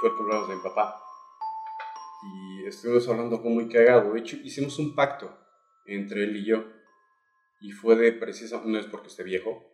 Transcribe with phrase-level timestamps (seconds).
[0.00, 1.02] fue cumpleaños de mi papá.
[2.22, 4.12] Y estuvimos hablando como muy cagado.
[4.12, 5.36] De hecho, hicimos un pacto
[5.86, 6.64] entre él y yo.
[7.60, 9.64] Y fue de precisa, no es porque esté viejo,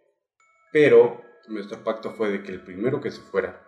[0.72, 3.64] pero nuestro pacto fue de que el primero que se fuera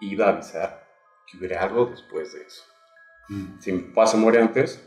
[0.00, 0.86] iba a avisar
[1.26, 2.64] que hubiera algo después de eso.
[3.28, 3.58] Mm.
[3.60, 4.86] Si mi papá se muere antes,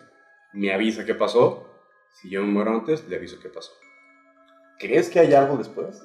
[0.54, 1.68] me avisa qué pasó.
[2.13, 3.71] Si yo me muero antes, le aviso qué pasó.
[4.79, 6.04] ¿Crees que hay algo después?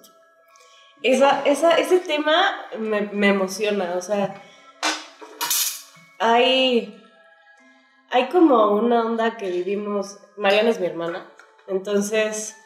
[1.12, 4.42] Esa, ese tema me, me emociona, o sea,
[6.18, 7.00] hay,
[8.10, 11.30] hay como una onda que vivimos, Mariana es mi hermana,
[11.68, 12.56] entonces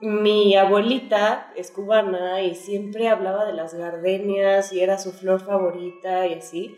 [0.00, 6.26] mi abuelita es cubana y siempre hablaba de las gardenias y era su flor favorita
[6.26, 6.76] y así.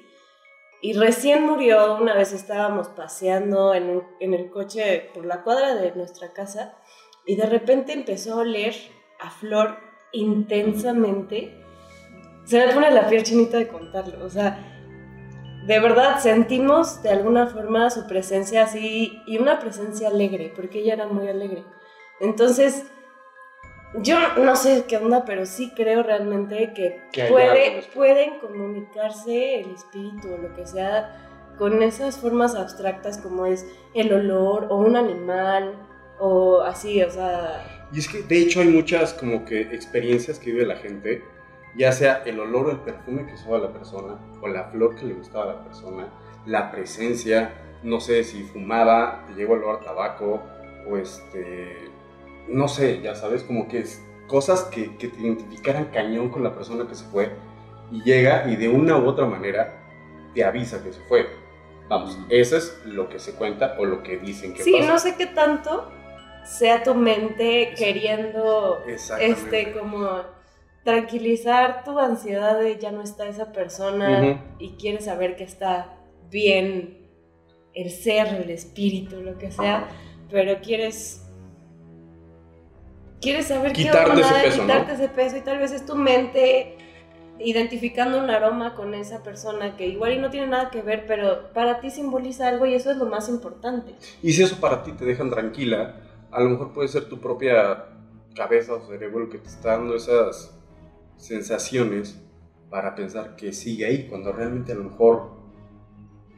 [0.80, 5.90] Y recién murió, una vez estábamos paseando en, en el coche por la cuadra de
[5.96, 6.76] nuestra casa
[7.26, 8.76] y de repente empezó a oler
[9.18, 11.54] a flor intensamente.
[12.44, 14.58] Se me pone la piel chinita de contarlo, o sea,
[15.66, 20.94] de verdad sentimos de alguna forma su presencia así y una presencia alegre, porque ella
[20.94, 21.64] era muy alegre.
[22.20, 22.84] Entonces,
[24.02, 29.70] yo no sé qué onda, pero sí creo realmente que, Que puede, pueden comunicarse el
[29.72, 34.96] espíritu o lo que sea con esas formas abstractas como es el olor o un
[34.96, 35.74] animal
[36.18, 40.52] o así, o sea, Y es que de hecho hay muchas como que experiencias que
[40.52, 41.24] vive la gente,
[41.76, 45.06] ya sea el olor o el perfume que usaba la persona, o la flor que
[45.06, 46.08] le gustaba a la persona,
[46.46, 50.42] la presencia, no sé si fumaba, te llegó olor a tabaco,
[50.88, 51.90] o este,
[52.48, 56.54] no sé, ya sabes, como que es cosas que, que te identificaran cañón con la
[56.54, 57.32] persona que se fue,
[57.90, 59.82] y llega y de una u otra manera
[60.34, 61.26] te avisa que se fue.
[61.88, 64.92] Vamos, eso es lo que se cuenta o lo que dicen que sí, pasa.
[64.92, 65.90] no sé qué tanto
[66.44, 70.08] sea tu mente queriendo este como
[70.84, 75.94] tranquilizar tu ansiedad de ya no está esa persona y quieres saber que está
[76.30, 77.08] bien
[77.74, 79.88] el ser, el espíritu, lo que sea,
[80.30, 81.26] pero quieres
[83.20, 84.62] quieres saber Quitarte qué onda, ese peso, ¿no?
[84.62, 86.76] quitarte ese peso y tal vez es tu mente
[87.38, 91.52] identificando un aroma con esa persona que igual y no tiene nada que ver, pero
[91.52, 93.94] para ti simboliza algo y eso es lo más importante.
[94.22, 95.94] Y si eso para ti te dejan tranquila,
[96.32, 97.86] a lo mejor puede ser tu propia
[98.34, 100.56] cabeza o cerebro el que te está dando esas
[101.16, 102.20] sensaciones
[102.70, 105.30] para pensar que sigue ahí, cuando realmente a lo mejor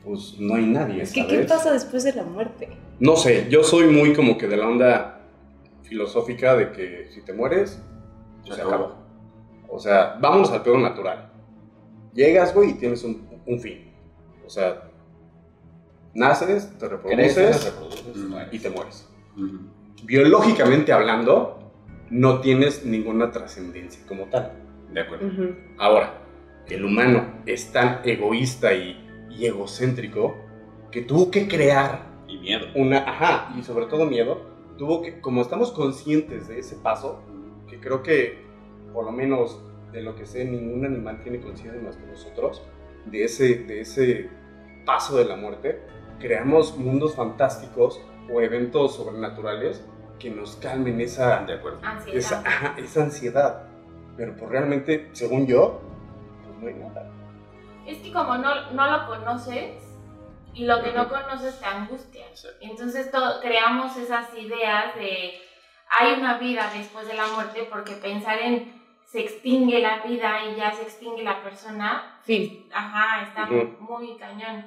[0.05, 1.07] pues no hay nadie.
[1.07, 1.27] ¿sabes?
[1.31, 2.69] ¿qué pasa después de la muerte?
[2.99, 5.21] No sé, yo soy muy como que de la onda
[5.83, 7.81] filosófica de que si te mueres,
[8.45, 8.95] pues se acabó.
[9.69, 11.31] O sea, vámonos al pedo natural.
[12.15, 13.93] Llegas, güey, y tienes un, un fin.
[14.45, 14.91] O sea,
[16.15, 18.29] naces, te reproduces reproduces, Mm.
[18.31, 18.49] mueres.
[18.53, 19.09] y te mueres.
[19.37, 19.59] Ujú.
[20.03, 21.59] Biológicamente hablando,
[22.11, 24.53] no tienes ninguna trascendencia como tal.
[24.93, 25.27] De acuerdo.
[25.27, 25.55] Ujú.
[25.79, 26.19] Ahora,
[26.69, 30.37] el humano es tan egoísta y, y egocéntrico
[30.91, 32.67] que tuvo que crear Y miedo.
[32.75, 34.43] una, ajá, y sobre todo miedo,
[34.77, 37.21] tuvo que, como estamos conscientes de ese paso,
[37.69, 38.43] que creo que
[38.93, 42.63] por lo menos de lo que sé, ningún animal tiene conciencia más que nosotros,
[43.07, 44.29] de ese, de ese
[44.85, 45.81] paso de la muerte,
[46.19, 48.01] creamos mundos fantásticos
[48.33, 49.85] o eventos sobrenaturales
[50.23, 51.81] que nos calmen esa, De acuerdo.
[51.83, 52.17] Ansiedad.
[52.19, 53.63] esa, ajá, esa ansiedad.
[54.17, 55.81] Pero pues realmente, según yo,
[56.45, 57.11] pues no hay nada.
[57.87, 59.83] Es que como no, no lo conoces
[60.55, 62.27] y lo que no conoces te angustia.
[62.29, 62.59] Exacto.
[62.61, 65.41] Entonces todo, creamos esas ideas de
[65.99, 70.57] hay una vida después de la muerte porque pensar en se extingue la vida y
[70.57, 72.67] ya se extingue la persona, Fin.
[72.73, 73.77] ajá, está Ujú.
[73.81, 74.65] muy cañón.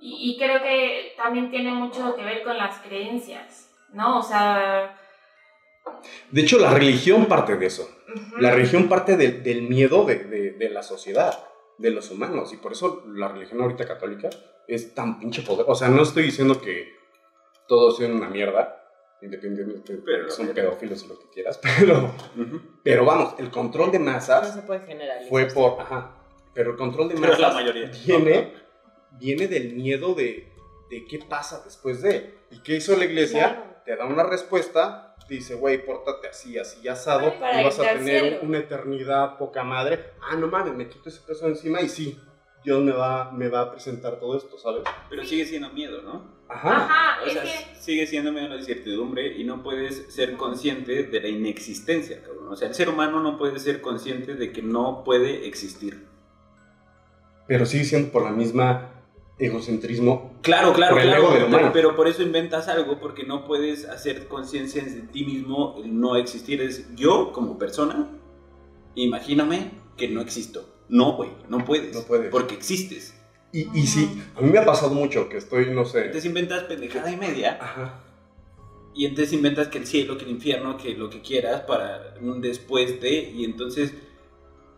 [0.00, 4.18] Y, y creo que también tiene mucho que ver con las creencias, ¿no?
[4.18, 4.96] O sea...
[6.30, 7.88] De hecho, la religión parte de eso.
[8.38, 11.38] La religión parte de- del miedo de, de- de la sociedad,
[11.78, 12.52] de los humanos.
[12.52, 14.28] Y por eso la religión ahorita católica
[14.68, 15.66] es tan pinche poder.
[15.68, 16.92] O sea, no estoy diciendo que
[17.66, 18.82] todos sean una mierda,
[19.22, 21.58] independientemente de Pero- que son pedófilos y lo que quieras.
[21.78, 22.14] Pero,
[22.84, 25.28] pero vamos, el control de No masas se puede generalizar.
[25.28, 25.80] fue por.
[25.80, 26.16] Ajá.
[26.54, 27.90] Pero el control de masas la mayoría.
[28.06, 28.54] viene,
[29.12, 30.52] viene del miedo de,
[30.90, 32.38] de qué pasa después de.
[32.50, 33.48] ¿Y qué hizo la iglesia?
[33.54, 33.69] Claro.
[33.84, 38.38] Te da una respuesta, dice, güey, pórtate así, así, asado, y vas a tener cielo.
[38.42, 40.12] una eternidad poca madre.
[40.22, 42.18] Ah, no mames, me quito ese peso de encima y sí,
[42.64, 44.82] Dios me va, me va a presentar todo esto, ¿sabes?
[45.08, 46.40] Pero sigue siendo miedo, ¿no?
[46.48, 46.84] Ajá.
[46.84, 47.74] Ajá, O es sea, que...
[47.80, 52.48] sigue siendo miedo a la incertidumbre y no puedes ser consciente de la inexistencia, cabrón.
[52.48, 56.06] O sea, el ser humano no puede ser consciente de que no puede existir.
[57.46, 58.99] Pero sigue siendo por la misma
[59.40, 60.38] egocentrismo.
[60.42, 61.36] Claro, claro, Por el claro.
[61.36, 65.98] ego pero por eso inventas algo, porque no puedes hacer conciencia de ti mismo, el
[65.98, 66.60] no existir.
[66.60, 68.08] Es yo, como persona,
[68.94, 70.68] imagíname que no existo.
[70.88, 71.94] No, güey, no puedes.
[71.94, 72.30] No puedes.
[72.30, 73.14] Porque existes.
[73.52, 76.00] Y, y sí, a mí me ha pasado mucho que estoy, no sé.
[76.00, 77.58] Entonces inventas pendejada y media.
[77.60, 78.04] Ajá.
[78.94, 82.40] Y entonces inventas que el cielo, que el infierno, que lo que quieras para un
[82.40, 83.30] después de.
[83.30, 83.94] Y entonces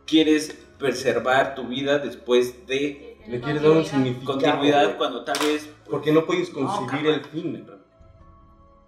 [0.06, 4.38] quieres preservar tu vida después de Le quieres dar un significado.
[4.38, 5.64] continuidad cuando tal vez.
[5.66, 7.14] pues, Porque no puedes concebir carnal.
[7.14, 7.66] el fin.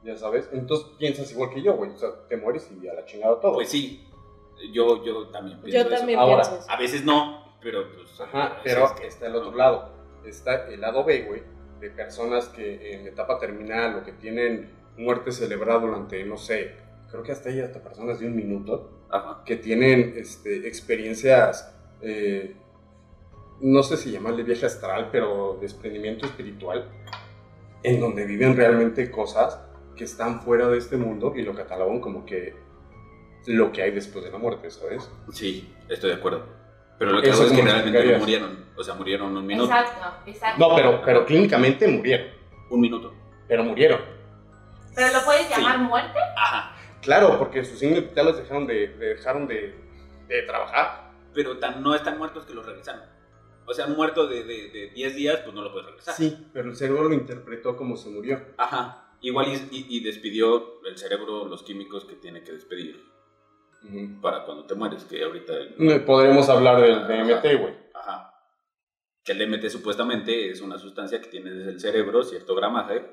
[0.03, 0.49] Ya sabes.
[0.53, 1.91] Entonces piensas igual que yo, güey.
[1.91, 3.55] O sea, te mueres y a la chingada todo.
[3.55, 4.07] Pues sí,
[4.73, 5.97] yo, yo también pienso Yo eso.
[5.99, 6.71] también Ahora, pienso eso.
[6.71, 8.21] A veces no, pero pues.
[8.21, 9.91] Ajá, pero veces que- está el otro lado.
[10.25, 11.43] Está el lado B, güey,
[11.81, 16.77] de personas que en etapa terminal o que tienen muerte celebrada durante, no sé,
[17.11, 19.43] creo que hasta hay hasta personas de un minuto, Ajá.
[19.45, 22.57] que tienen este, experiencias, eh,
[23.61, 26.89] no sé si llamarle viaje astral, pero desprendimiento espiritual,
[27.83, 29.61] en donde viven realmente cosas
[29.97, 32.57] que están fuera de este mundo y lo catalogan como que
[33.47, 35.11] lo que hay después de la muerte, ¿sabes?
[35.33, 36.47] Sí, estoy de acuerdo.
[36.99, 38.65] Pero lo que Eso hago es que realmente no murieron.
[38.77, 39.71] O sea, murieron un minuto.
[39.73, 40.69] Exacto, exacto.
[40.69, 42.29] No, pero, pero clínicamente murieron,
[42.71, 43.13] Un minuto.
[43.47, 44.01] pero murieron.
[44.95, 45.55] Pero lo puedes Sí.
[45.61, 46.19] llamar muerte.
[46.37, 46.75] Ajá.
[47.03, 49.75] Claro, porque sus signos vitales dejaron de, de- dejaron de,
[50.29, 51.11] de trabajar.
[51.35, 53.03] Pero tan, no están muertos que los regresaron.
[53.67, 56.15] O sea, muerto de, de, de 10 días, pues no lo puedes regresar.
[56.15, 58.41] Sí, pero el cerebro lo interpretó como se murió.
[58.59, 59.13] Ajá.
[59.21, 63.01] Igual y, y- y despidió el cerebro los químicos que tiene que despedir
[64.23, 65.53] para cuando te mueres, que ahorita...
[65.77, 67.75] No, Podríamos hablar del DMT, güey.
[67.95, 68.33] Ajá.
[69.23, 73.05] Que el DMT supuestamente es una sustancia que tiene desde el cerebro cierto gramaje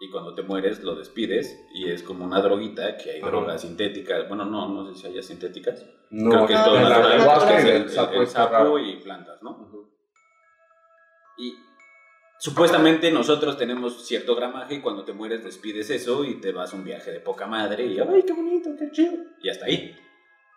[0.00, 3.30] y cuando te mueres lo despides y es como una droguita que hay Ajá.
[3.30, 4.28] drogas sintéticas.
[4.28, 5.84] Bueno, no, no sé si haya sintéticas.
[6.10, 7.64] No, Creo que es todo de natural.
[7.64, 8.78] y el, el- sapo el raro.
[8.78, 9.83] y plantas, ¿no?
[11.36, 11.56] Y
[12.38, 16.76] supuestamente nosotros tenemos cierto gramaje y cuando te mueres despides eso y te vas a
[16.76, 19.14] un viaje de poca madre y ¡ay, qué bonito, qué chido!
[19.42, 19.96] Y hasta ahí.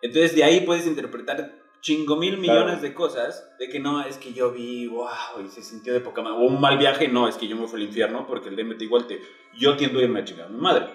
[0.02, 2.60] Entonces de ahí puedes interpretar chingo mil Claro.
[2.64, 5.08] millones de cosas de que no, es que yo vi, wow,
[5.44, 6.38] y se sintió de poca madre.
[6.38, 8.82] O un mal viaje, no, es que yo me fui al infierno porque el DMT
[8.82, 9.20] igual te...
[9.56, 10.86] Yo tiendo a irme a chingar a mi madre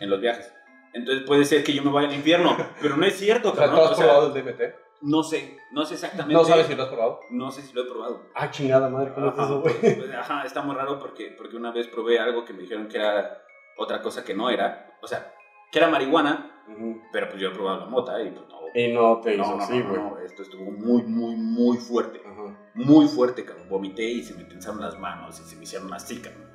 [0.00, 0.52] en los viajes.
[0.92, 3.64] Entonces puede ser que yo me vaya al infierno, pero no es cierto, O sea,
[3.66, 3.86] ¿tú cabrón.
[3.86, 4.60] has O sea, probado el DMT?
[5.04, 6.34] No sé, no sé exactamente.
[6.34, 7.20] No sabes si lo has probado.
[7.30, 8.26] No sé si lo he probado.
[8.34, 9.74] Ah, chingada madre, ¿cómo es Ajá, eso, güey?
[9.80, 12.96] pues, ajá, está muy raro porque, porque una vez probé algo que me dijeron que
[12.98, 13.42] era
[13.76, 14.96] otra cosa que no era.
[15.02, 15.32] O sea,
[15.70, 16.64] que era marihuana,
[17.12, 18.54] pero pues yo he probado la mota y pues no.
[18.74, 20.00] Y no te hizo No, no, así, no, güey.
[20.00, 22.20] no, esto estuvo muy, muy, muy fuerte.
[22.26, 22.70] Ajá.
[22.74, 23.68] Muy fuerte, cabrón.
[23.68, 26.50] Vomité y se me tensaron las manos y se me hicieron así, cabrón.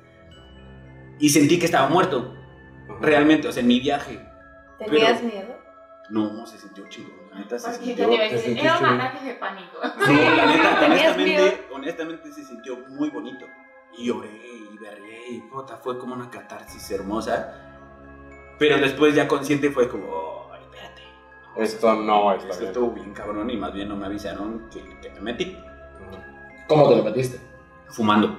[1.18, 2.34] Y sentí que estaba muerto,
[2.88, 2.98] Ajá.
[3.00, 4.18] realmente, o sea, en mi viaje.
[4.78, 5.54] ¿Tenías miedo?
[6.10, 8.08] No, se sintió chido, la neta se Porque sintió.
[8.08, 9.78] te era un ataque de pánico.
[9.82, 10.06] No,
[10.36, 13.46] la neta, ¿Tenías honestamente, honestamente se sintió muy bonito.
[13.96, 17.54] Y lloré y berré y puta, fue como una catarsis hermosa.
[18.58, 21.02] Pero después ya consciente fue como, oh, espérate.
[21.56, 22.68] Esto no está Esto bien.
[22.72, 25.56] estuvo bien cabrón y más bien no me avisaron que, que me metí.
[25.56, 26.64] Ajá.
[26.68, 27.40] ¿Cómo te lo metiste?
[27.88, 28.38] Fumando.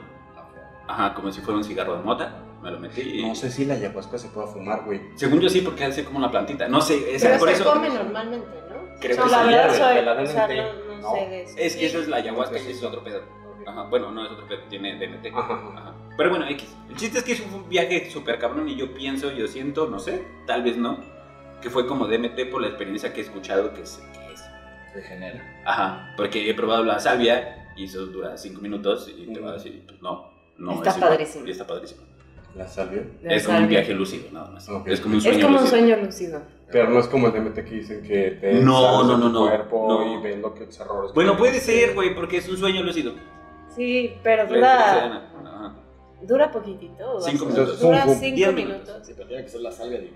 [0.87, 2.37] Ajá, como si fuera un cigarro de mota.
[2.61, 3.25] Me lo metí y...
[3.27, 5.01] No sé si la ayahuasca se puede fumar, güey.
[5.15, 6.67] Según yo sí, porque hace como una plantita.
[6.67, 7.63] No sé, es Pero por se eso...
[7.65, 8.70] come normalmente, ¿no?
[9.01, 11.13] Creo So, que la verdad soy, la o sea, no, no ¿no?
[11.15, 11.55] sé de eso.
[11.57, 13.21] Es que eso es la ayahuasca y es otro pedo.
[13.67, 15.27] Ajá, bueno, no es otro pedo, tiene DMT.
[15.35, 15.93] Ajá, ajá.
[16.17, 16.75] Pero bueno, X.
[16.89, 19.99] El chiste es que es un viaje súper cabrón y yo pienso, yo siento, no
[19.99, 20.99] sé, tal vez no,
[21.61, 24.01] que fue como DMT por la experiencia que he escuchado que es.
[24.13, 24.43] que es.
[24.93, 25.61] Se genera.
[25.65, 29.53] Ajá, porque he probado la salvia y eso dura 5 minutos y te va a
[29.53, 31.47] decir, pues no, no Está es padrísimo.
[31.47, 32.01] Y está padrísimo.
[32.55, 33.03] La salvia.
[33.21, 34.67] De es como un viaje lúcido, nada más.
[34.67, 34.85] Ok.
[34.89, 35.79] Es como un sueño Es como un lúcido.
[35.79, 36.41] sueño lúcido.
[36.71, 39.29] Pero no es como el DMT que dicen que te No, no, de no, tu
[39.33, 40.13] no, cuerpo no.
[40.19, 41.11] y ven lo que tus errores.
[41.13, 43.13] Bueno, puede ser, güey, porque es un sueño lúcido.
[43.75, 45.29] Sí, pero dura,
[46.21, 47.15] dura poquitito.
[47.15, 47.79] ¿o Cinco minutos.
[47.79, 48.55] Dura cinco minutos.
[48.55, 49.07] minutos.
[49.07, 50.11] Sí, pero tiene que ser la salvia güey.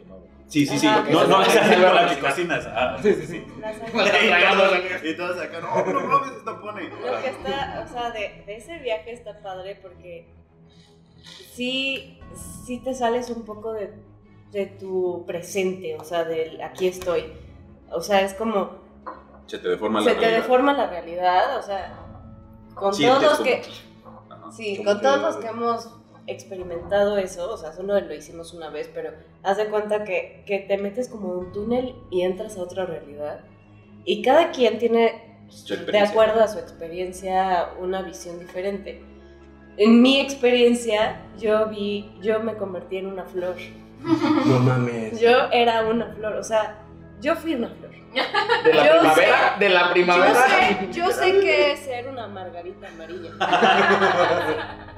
[0.47, 0.85] Sí, sí, sí.
[0.87, 2.67] Ajá, no, no, se- esa es la que cocinas.
[2.67, 3.43] Ah, sí, sí, sí.
[5.09, 6.83] Y todos- acá, no, no mames, esta pone.
[6.83, 10.27] Lo que está, o sea, de, de ese viaje está padre porque
[11.53, 12.19] sí,
[12.65, 13.91] sí te sales un poco de,
[14.55, 17.25] de tu presente, o sea, del aquí estoy.
[17.91, 18.71] O sea, es como,
[19.45, 20.41] Se te deforma la se te realidad.
[20.41, 21.93] deforma la realidad, o sea,
[22.73, 23.61] con Sientes todos los como- que,
[24.33, 24.51] Ajá.
[24.51, 25.89] sí, con todos los que hemos
[26.27, 29.11] experimentado eso, o sea, solo lo hicimos una vez, pero
[29.43, 32.85] haz de cuenta que, que te metes como en un túnel y entras a otra
[32.85, 33.41] realidad.
[34.05, 35.39] Y cada quien tiene
[35.91, 39.03] de acuerdo a su experiencia, una visión diferente.
[39.77, 43.55] En mi experiencia, yo vi, yo me convertí en una flor.
[44.45, 45.19] No mames.
[45.19, 46.77] Yo era una flor, o sea,
[47.21, 47.91] yo fui una flor.
[48.63, 50.33] De la Yo primavera, de la Yo primavera.
[50.47, 53.31] sé, yo sé que es ser una margarita amarilla.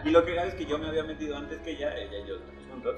[0.03, 2.27] Y lo que era es que yo me había metido antes que ella, ella y
[2.27, 2.95] yo estamos juntos.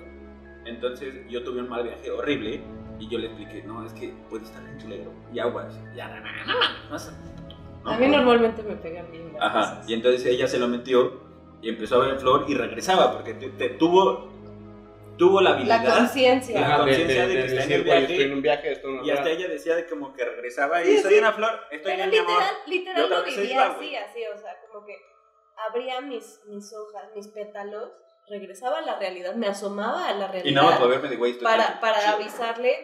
[0.65, 2.61] Entonces yo tuve un mal viaje horrible
[2.99, 5.73] y yo le expliqué, no, es que puede estar en chulero y aguas.
[5.95, 6.97] No,
[7.85, 7.91] ¿no?
[7.91, 9.89] A mí normalmente me pegan bien Ajá, cosas.
[9.89, 11.21] y entonces ella se lo metió
[11.61, 14.27] y empezó a ver flor y regresaba porque te- te- tuvo,
[15.19, 15.83] tuvo la habilidad.
[15.83, 16.59] La conciencia.
[16.67, 18.87] La conciencia de que está en decir, el "Güey, viaje", estoy en un viaje, esto
[18.87, 21.19] no Y hasta ella decía de como que regresaba y Sí, soy sí.
[21.19, 22.31] una flor, estoy Pero en mi amor.
[22.33, 23.95] literal, Y literal lo vivía iba, así, güey.
[23.97, 24.95] así, o sea, como que
[25.67, 27.91] abría mis, mis hojas, mis pétalos,
[28.29, 31.15] regresaba a la realidad, me asomaba a la Y realidad nada más para verme de
[31.17, 31.81] güey, estoy para, tranquilo.
[31.81, 32.75] para avisarle,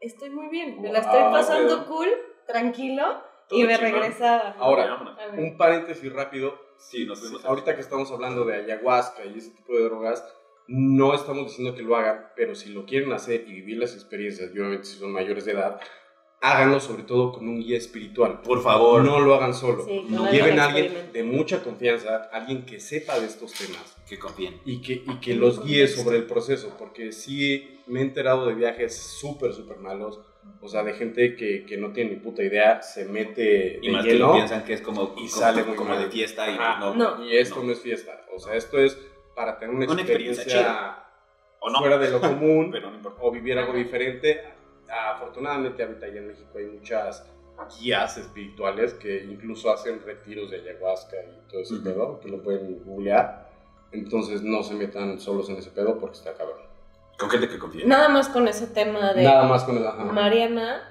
[0.00, 2.08] estoy muy bien, me Wow, la estoy pasando cool,
[2.46, 3.92] tranquilo, Todo y me chingón.
[3.92, 4.54] regresaba.
[4.58, 6.68] Ahora, un paréntesis rápido.
[6.78, 7.44] Sí, nos fuimos.
[7.44, 10.24] Ahorita que estamos hablando de ayahuasca y ese tipo de drogas,
[10.72, 14.50] no estamos diciendo que lo hagan, pero si lo quieren hacer y vivir las experiencias,
[14.54, 15.80] y obviamente si son mayores de edad,
[16.40, 18.40] háganlo sobre todo con un guía espiritual.
[18.42, 19.04] Por favor.
[19.04, 19.84] No lo hagan solo.
[19.84, 23.96] Sí, no alguien Lleven a alguien de mucha confianza, alguien que sepa de estos temas
[24.08, 24.60] Que confíen.
[24.64, 28.54] y que, y que los guíe sobre el proceso, porque sí me he enterado de
[28.54, 30.20] viajes súper, súper malos,
[30.62, 33.92] o sea, de gente que, que no tiene ni puta idea, se mete Y de
[33.92, 36.02] más que lleno lo piensan que es como, y como- sale muy como mal.
[36.04, 36.94] de fiesta y pues no.
[36.94, 37.24] No.
[37.26, 37.64] y esto no.
[37.64, 37.72] no.
[37.72, 38.96] es fiesta, o sea, esto es
[39.34, 41.04] para tener una, Una experiencia experiencia,
[41.60, 41.78] O no.
[41.78, 43.18] fuera de lo común Pero no importa.
[43.22, 44.42] o vivir algo diferente.
[44.88, 47.26] Afortunadamente ahorita allá en México hay muchas
[47.78, 51.84] guías espirituales que incluso hacen retiros de ayahuasca y todo ese Ujú.
[51.84, 53.48] pedo, que lo pueden googlear.
[53.92, 56.58] Entonces no se metan solos en ese pedo porque está cabrón.
[57.18, 57.86] Con gente que confía.
[57.86, 60.04] Nada más con ese tema de Nada más con el ajá.
[60.04, 60.86] Mariana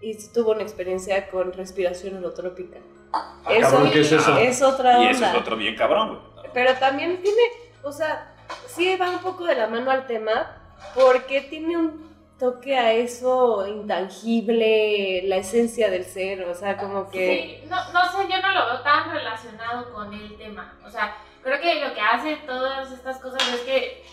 [0.00, 2.78] y tuvo una experiencia con respiración holotrópica.
[3.12, 4.38] Ah, cabrón, ¿qué es eso?
[4.38, 5.10] Es otra Y onda.
[5.10, 6.20] eso es otro bien cabrón, güey.
[6.52, 7.42] Pero también tiene,
[7.82, 8.34] o sea,
[8.66, 10.56] sí va un poco de la mano al tema
[10.94, 17.60] porque tiene un toque a eso intangible, la esencia del ser, o sea, como que...
[17.62, 20.78] Sí, no, no sé, yo no lo veo tan relacionado con el tema.
[20.86, 24.04] O sea, creo que lo que hace todas estas cosas es que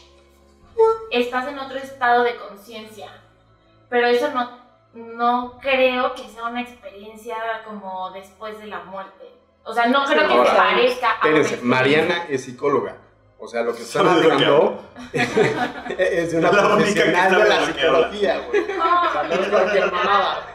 [1.12, 3.10] estás en otro estado de conciencia.
[3.90, 4.60] Pero eso no,
[4.94, 9.32] no creo que sea una experiencia como después de la muerte.
[9.66, 11.58] O sea, no creo que Ahora, se parezca a Espérense.
[11.64, 12.98] Mariana es psicóloga.
[13.38, 14.82] O sea, lo que están hablando
[15.14, 18.66] es de una la profesional de la psicología, güey.
[18.78, 20.48] No, O sea, no es cualquier mamada.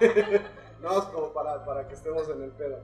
[0.80, 2.78] No, es como para, para que estemos en el pedo.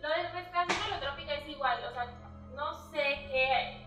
[0.00, 2.06] Lo de respiración holotrópica es igual, o sea,
[2.54, 3.86] no sé qué,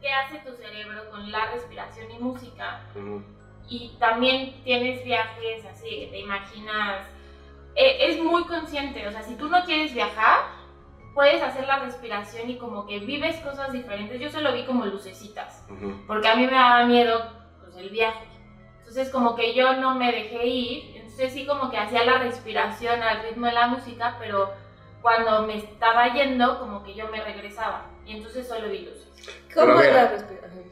[0.00, 2.80] qué hace tu cerebro con la respiración y música.
[3.68, 7.06] Y también tienes viajes así que te imaginas.
[7.76, 10.40] eh, es muy consciente, o sea, si tú no quieres viajar,
[11.14, 14.20] puedes hacer la respiración y como que vives cosas diferentes.
[14.20, 15.94] Yo se lo vi como lucecitas, Ujú.
[16.06, 17.20] porque a mí me daba miedo
[17.60, 18.26] pues, el viaje.
[18.78, 23.02] Entonces como que yo no me dejé ir, entonces sí como que hacía la respiración
[23.02, 24.50] al ritmo de la música, pero
[25.00, 29.08] cuando me estaba yendo como que yo me regresaba y entonces solo vi luces.
[29.54, 30.64] ¿Cómo es la respiración?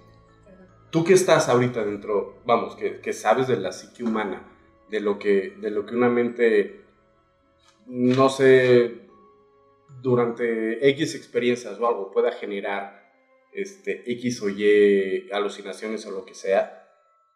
[0.90, 4.42] Tú que estás ahorita dentro, vamos, que, que sabes de la psique humana,
[4.88, 6.84] de lo que, de lo que una mente,
[7.86, 9.08] no sé,
[10.02, 13.00] durante X experiencias o algo pueda generar
[13.52, 16.88] este, X o Y alucinaciones o lo que sea,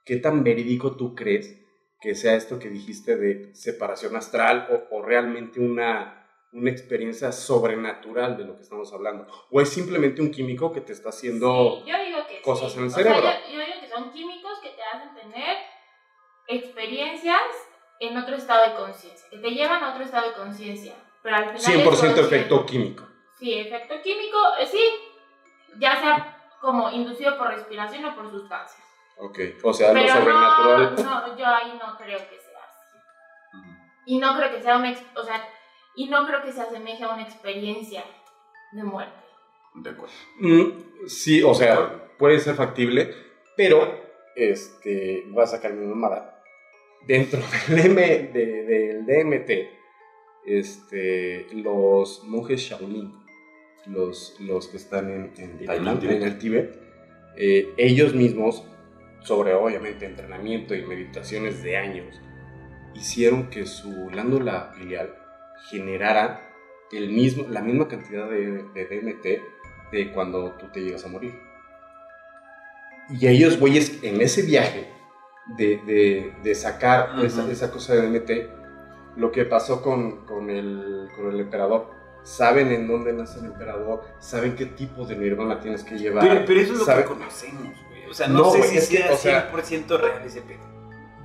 [0.05, 1.61] ¿qué tan verídico tú crees
[2.01, 8.37] que sea esto que dijiste de separación astral o, o realmente una, una experiencia sobrenatural
[8.37, 9.27] de lo que estamos hablando?
[9.51, 11.81] ¿O es simplemente un químico que te está haciendo...
[11.85, 12.79] Sí, yo digo que cosas sí.
[12.79, 13.29] en el O sea, cerebro.
[13.49, 15.57] yo, yo digo que son químicos que te hacen tener
[16.47, 17.41] experiencias
[18.01, 20.95] en otro estado de conciencia, que te llevan a otro estado de conciencia.
[21.25, 21.57] Pero al final.
[21.59, 22.21] es 100% consciente.
[22.21, 23.09] efecto químico.
[23.39, 24.85] Sí, efecto químico, eh, sí.
[25.81, 28.81] Ya sea como inducido por respiración o por sustancias.
[29.17, 30.95] Ok, o sea, lo Pero sobrenatural.
[30.97, 32.99] no, no, yo ahí no creo que sea así.
[34.07, 35.49] Y no creo que sea una, o sea,
[35.97, 38.05] y no creo que se asemeje a una experiencia
[38.73, 39.19] de muerte.
[39.75, 40.15] De acuerdo.
[40.39, 43.15] Mm, sí, o sea, puede ser factible,
[43.57, 44.01] pero
[44.37, 46.43] este, voy a sacar mi mamada.
[47.07, 48.01] Dentro del, M,
[48.33, 49.51] de- del DMT,
[50.47, 53.15] este, los monjes Shaolin,
[53.87, 56.79] los, los que están en, en Tailandia, en el Tíbet,
[57.37, 58.65] eh, ellos mismos,
[59.21, 62.21] sobre obviamente entrenamiento y meditaciones de años,
[62.95, 65.15] hicieron que su glándula pineal
[65.71, 66.51] generara
[66.93, 71.35] el mismo, la misma cantidad de, de DMT de cuando tú te llegas a morir.
[73.11, 74.87] Y ellos, güeyes, en ese viaje
[75.59, 78.31] de, de- de sacar esa, esa cosa de DMT,
[79.17, 81.87] lo que pasó con, con el, con el emperador,
[82.23, 86.27] saben en dónde nace el emperador, saben qué tipo de nirvana tienes que llevar.
[86.27, 88.07] Pero, pero eso es lo sabe- que conocemos, güey.
[88.11, 90.61] O sea, no, No, sé si es que, sea o sea- 100% real ese pedo.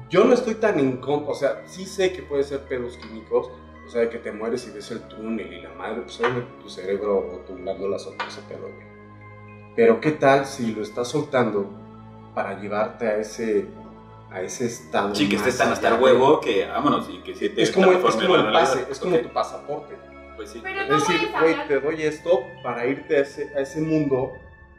[0.10, 3.52] Yo no estoy tan en o sea, sí sé que puede ser pedos químicos,
[3.86, 6.50] o sea, de que te mueres y ves el túnel y la madre, pues obviamente
[6.62, 8.88] tu cerebro o tu glándula soltó ese pedo, güey.
[9.76, 11.70] Pero ¿qué tal si lo estás soltando
[12.34, 13.68] para llevarte a ese,
[14.32, 15.14] a ese estado?
[15.16, 17.92] Sí, que estés tan hasta el huevo que vámonos y que sí te Es como,
[17.92, 19.24] es como el pase, es como Ok.
[19.24, 19.96] tu pasaporte.
[20.36, 20.60] Pues sí.
[20.64, 24.32] Pero Es no decir, güey, te doy esto para irte a ese, a ese mundo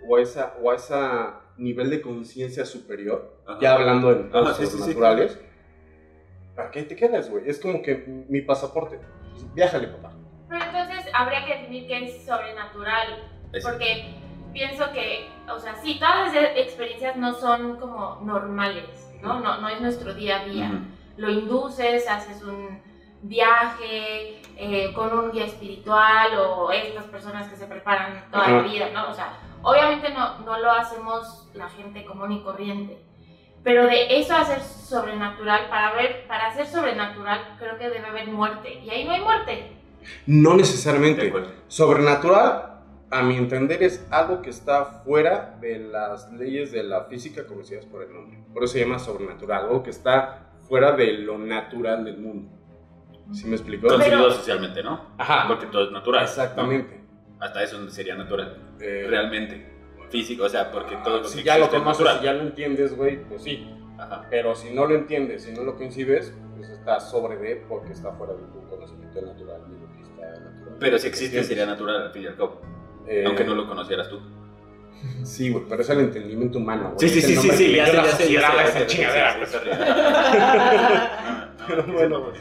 [0.09, 3.59] o a esa, o a esa nivel de conciencia superior, Ajá.
[3.61, 4.89] ya hablando en Ajá, cosas sí, sí, sí.
[4.89, 5.39] naturales.
[6.57, 7.49] ¿Para qué te quedas, güey?
[7.49, 8.99] Es como que mi pasaporte.
[9.55, 10.13] Viájale, papá.
[10.49, 13.29] Pero entonces habría que definir qué es sobrenatural.
[13.53, 14.15] Es- Porque
[14.53, 18.89] pienso que, o sea, sí, todas las experiencias no son como normales,
[19.23, 19.41] ¿no?
[19.41, 20.67] No, no es nuestro día a día.
[20.67, 20.79] Ujú.
[21.17, 22.81] Lo induces, haces un
[23.23, 28.69] viaje eh, con un guía espiritual o estas personas que se preparan toda la Ajá.
[28.69, 29.11] vida, ¿no?
[29.11, 32.99] O sea, obviamente no, no lo hacemos la gente común y corriente.
[33.63, 38.29] Pero de eso a ser sobrenatural, para ver, para ser sobrenatural, creo que debe haber
[38.29, 38.81] muerte.
[38.83, 39.73] Y ahí no hay muerte.
[40.27, 41.31] No necesariamente.
[41.69, 42.70] Sobrenatural,
[43.11, 47.85] a mi entender, es algo que está fuera de las leyes de la física conocidas
[47.87, 48.39] por el nombre.
[48.53, 52.51] Por eso se llama sobrenatural, algo que está fuera de lo natural del mundo.
[53.33, 53.89] ¿Sí me explicó?
[53.89, 55.15] Concebido Pero- socialmente, ¿no?
[55.19, 55.47] Ajá.
[55.49, 56.23] Porque todo es natural.
[56.25, 56.97] Exactamente.
[57.39, 57.45] ¿no?
[57.45, 58.57] Hasta eso sería natural.
[58.81, 59.67] Eh, Realmente.
[60.11, 62.19] Físico, o sea, porque todo lo que si ya lo conoces, natural.
[62.19, 63.73] si ya lo entiendes, güey, pues sí.
[63.99, 64.27] Ajá.
[64.29, 68.11] Pero si no lo entiendes, si no lo concibes, pues está sobre de porque está
[68.13, 70.77] fuera de tu conocimiento natural y lo que está natural.
[70.81, 72.61] Pero si existe sería natural al fin y al cabo.
[73.11, 74.21] Eh, Aunque no lo conocieras tú.
[75.25, 77.09] Sí, güey, pero es el entendimiento humano, güey.
[77.09, 79.51] Sí, sí, sí, sí, sí, que ya le sé, ya esa chingadera, sí, pues.
[79.51, 79.73] sí, sí,
[81.67, 82.33] Pero bueno,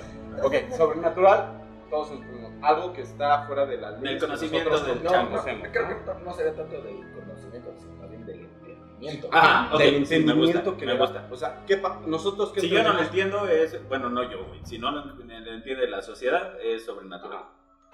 [0.43, 2.51] Ok, sobrenatural, todos entendemos.
[2.61, 4.01] Algo que está fuera de la ley.
[4.01, 8.25] Del conocimiento del No, no, creo que no sería tanto del conocimiento, sino más bien
[8.27, 9.29] del entendimiento.
[9.31, 11.27] Ajá, ok, del entendimiento que me gusta.
[11.31, 13.79] O sea, ¿qué nosotros que Si yo no lo entiendo, es.
[13.87, 14.59] Bueno, no yo, güey.
[14.65, 17.45] Si no lo, lo entiende la sociedad, es sobrenatural.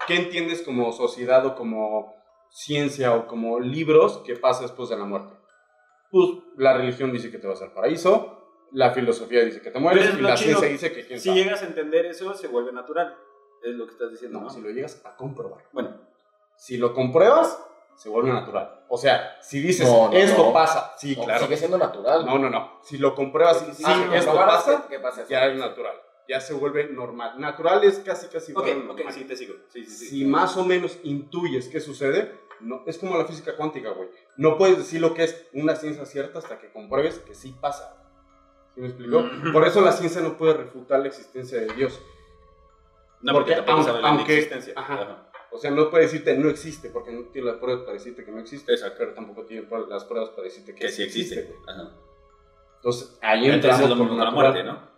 [0.06, 2.16] ¿Qué entiendes como sociedad o como
[2.50, 5.34] ciencia o como libros que pasa después de la muerte?
[6.10, 8.32] Pues la religión dice que te vas al paraíso,
[8.72, 10.60] la filosofía dice que te mueres y la chido.
[10.60, 11.42] ciencia dice que quién Si sabe.
[11.42, 13.16] llegas a entender eso, se vuelve natural.
[13.62, 14.50] Es lo que estás diciendo, No, ¿no?
[14.50, 15.64] si lo llegas a comprobar.
[15.72, 15.90] Bueno,
[16.56, 17.62] Si lo compruebas,
[17.96, 18.84] se vuelve natural.
[18.88, 20.52] O sea, si dices, No, no, esto no.
[20.52, 21.44] pasa, sí, No, claro.
[21.44, 22.24] Sigue siendo natural.
[22.24, 22.78] No, no, no.
[22.82, 25.96] Si lo compruebas, sí, Ah, si esto comprobaras pasa, que- pasa ya es natural.
[26.28, 27.38] Ya se vuelve normal.
[27.40, 29.12] Natural es casi, casi a ok, normal.
[29.12, 29.54] sí, te sigo.
[29.68, 30.06] Sí, sí, sí.
[30.08, 34.08] Si más o menos intuyes qué sucede, no, es como la física cuántica, güey.
[34.36, 38.02] No puedes decir lo que es una ciencia cierta hasta que compruebes que sí pasa.
[38.74, 39.24] ¿Sí me explicó?
[39.52, 42.00] Por eso la ciencia no puede refutar la existencia de Dios.
[43.22, 44.72] No, porque, porque aunque- sabe la aunque- inexistencia.
[44.76, 44.94] ajá.
[44.94, 45.22] Ajá.
[45.52, 48.30] O sea, no puede decirte no existe, porque no tiene las pruebas para decirte que
[48.32, 48.72] no existe.
[48.72, 48.96] Exacto.
[48.98, 51.54] Pero tampoco tiene las pruebas para decirte que, Que sí existe.
[51.66, 51.92] Ajá.
[52.76, 54.95] Entonces, ahí entramos por la muerte, ¿no?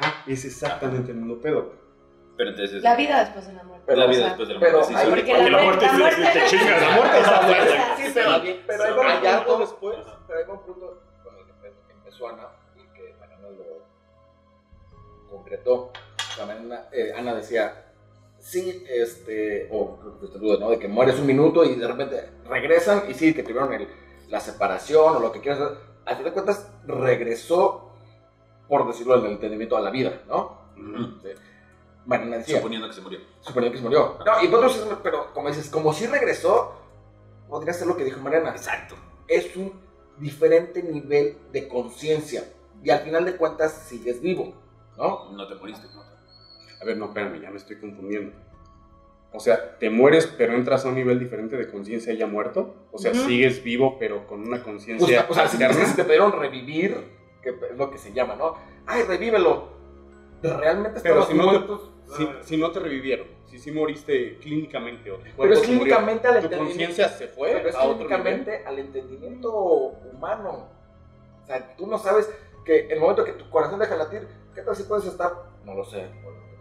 [0.00, 0.22] Ajá.
[0.26, 1.72] Es exactamente el mismo pedo.
[2.36, 2.82] Pero entonces.
[2.82, 3.84] La vida después de la muerte.
[3.86, 4.88] Pero, la o vida sea, después de la pero muerte.
[4.88, 5.10] sí, hay- sí.
[5.10, 7.96] Porque Porque la muerte- la muerte- te chingas, La muerte está buena.
[7.96, 8.30] Sí, pero,
[8.66, 9.96] pero hay, Sobre- hay algo algo después.
[10.26, 13.84] Pero hay un punto con el que empe- empezó Ana y que Mariana lo
[15.30, 15.92] concretó.
[16.40, 17.86] O Mariana- eh, Ana decía,
[18.38, 20.70] sí, este, o tú, ¿no?
[20.70, 23.88] De que mueres un minuto y de repente regresan y sí, que tuvieron el-
[24.28, 25.60] la separación o lo que quieras.
[26.04, 27.87] Al final de cuentas, regresó,
[28.68, 30.58] por decirlo en el entendimiento, a la vida, ¿no?
[31.22, 31.28] Sí.
[32.06, 33.18] Mariana decía, Suponiendo que se murió.
[33.40, 34.18] suponiendo que se murió.
[34.24, 36.74] No, y otros, pero como dices, como si regresó,
[37.48, 38.94] podría ser lo que dijo Mariana Exacto.
[39.26, 39.72] es un
[40.18, 42.44] diferente nivel de conciencia.
[42.82, 44.54] Y al final de cuentas sigues vivo,
[44.96, 45.32] ¿no?
[45.32, 46.02] No te moriste, ¿no?
[46.80, 48.36] A ver, no, espérame, ya me estoy confundiendo.
[49.32, 52.74] O sea, te mueres, pero entras a un nivel diferente de conciencia ya muerto.
[52.92, 55.84] O sea, sigues vivo, pero con una O conciencia sea, o sea, si, alterna.
[55.86, 58.54] si te pudieron revivir, que es lo que se llama, ¿no?
[58.86, 59.68] Ay, revívelo.
[60.42, 61.98] Realmente Pero si no te-.
[62.16, 66.26] Si, si no te revivieron, si sí moriste clínicamente o tu Pero es murió, clínicamente
[66.26, 66.86] al tu entendimiento.
[66.86, 68.06] conciencia se fue Pero es a otro nivel.
[68.08, 70.68] clínicamente al entendimiento humano.
[71.42, 72.30] O sea, tú no sabes
[72.64, 75.32] que el momento que tu corazón deja de latir, ¿qué tal si puedes estar?
[75.64, 76.08] No lo sé,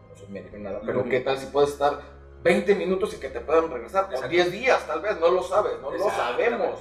[0.10, 1.06] no soy médico ni nada, pero.
[1.06, 2.02] ¿qué tal si puedes estar
[2.44, 4.06] 20 minutos y que te puedan regresar?
[4.06, 4.30] O Exacto.
[4.30, 6.80] 10 días, tal vez, no lo sabes, no lo sabemos.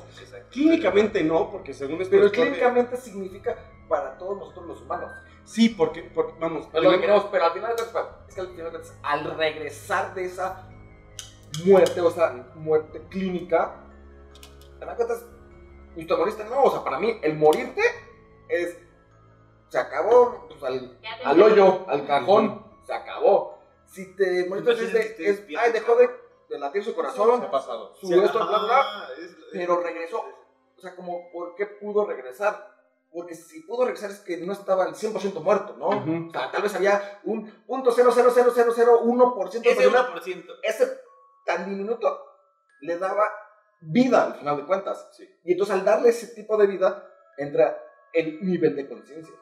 [0.50, 2.10] Clínicamente no, porque según esto...
[2.16, 3.56] Pero clínicamente significa
[3.88, 5.10] para todos nosotros los humanos.
[5.44, 6.70] Sí, porque, porque vamos...
[6.70, 10.14] Tenemos- queremos, pero al final de cuentas, es que al final de cuentas, al regresar
[10.14, 10.68] de esa
[11.64, 13.76] muerte o esa muerte clínica,
[14.78, 15.14] te das cuenta,
[15.96, 16.44] ¿y te moriste?
[16.44, 17.80] No, o sea, para mí el morirte
[18.48, 18.76] es,
[19.68, 20.62] se acabó pues,
[21.24, 23.55] al hoyo, al cajón, se acabó.
[23.96, 26.10] Si te moriste es, de- es- ay, dejó de,
[26.50, 27.94] de latir su ¿Qué corazón, ha pasado?
[27.96, 30.18] su Sí, esto, bla, bla, bla, ajá, es- pero regresó.
[30.76, 32.74] O sea, como, ¿por qué pudo regresar?
[33.10, 35.88] Porque si pudo regresar es que no estaba al 100% muerto, ¿no?
[35.88, 39.70] O sea, tal vez había un punto cero cero cero cero cero uno por ciento
[39.70, 40.10] de Ese personas.
[40.22, 40.44] 1%.
[40.62, 41.00] Ese
[41.46, 42.22] tan diminuto
[42.82, 43.26] le daba
[43.80, 45.08] vida al final de cuentas.
[45.16, 45.26] Sí.
[45.44, 47.82] Y entonces al darle ese tipo de vida entra
[48.12, 49.34] el nivel de conciencia.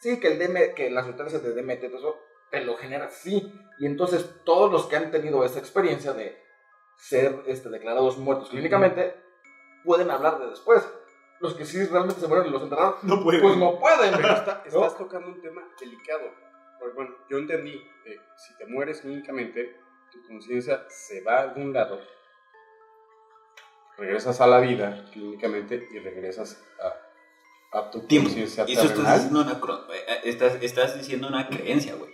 [0.00, 2.16] Sí, que el DM, que las sustancias de DMT, todo eso,
[2.50, 3.52] te lo genera sí.
[3.78, 6.42] Y entonces todos los que han tenido esa experiencia de
[6.96, 9.14] ser este, declarados muertos clínicamente
[9.84, 10.86] pueden hablar de después.
[11.40, 14.14] Los que sí realmente se mueren y los enterraron, No pues no pueden.
[14.14, 14.66] Pero está- ¿no?
[14.66, 16.22] estás tocando un tema delicado.
[16.78, 19.78] Porque, bueno, yo entendí que si te mueres clínicamente,
[20.12, 21.98] tu conciencia se va a algún lado,
[23.96, 26.62] regresas a la vida clínicamente y regresas
[27.72, 28.28] a, a tu Tiempo.
[28.28, 29.60] conciencia Eso estás diciendo una,
[30.24, 32.09] estás, estás diciendo una creencia, güey.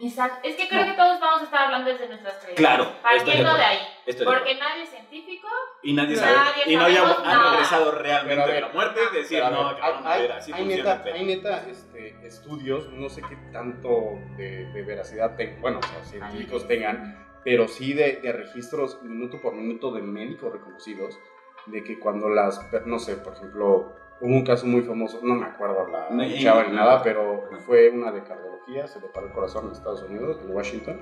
[0.00, 0.40] Exacto.
[0.48, 2.56] Es que creo que todos vamos a estar hablando desde nuestras creencias.
[2.56, 3.56] Claro, estoy de Partiendo acuerdo.
[3.58, 3.78] de ahí.
[4.06, 4.68] Estoy de Porque acuerdo.
[4.68, 5.48] nadie es científico.
[5.82, 6.50] Y nadie Nadie sabe.
[6.72, 7.50] Y nadie sabemos ha nada.
[7.50, 10.32] regresado realmente a de ver, la muerte y decir, a no, ver, cabrón, hay, ver,
[10.32, 11.14] así hay neta, pedo".
[11.14, 16.02] hay neta este, estudios, no sé qué tanto de, de veracidad tengan, bueno, o sea,
[16.04, 21.18] científicos tengan, pero sí de, de registros minuto por minuto de médicos reconocidos,
[21.66, 25.44] de que cuando las, no sé, por ejemplo, hubo un caso muy famoso, no me
[25.44, 29.32] acuerdo la No, chava ni nada, pero fue una de cardiología, se le paró el
[29.32, 30.98] corazón en Estados Unidos, en Washington,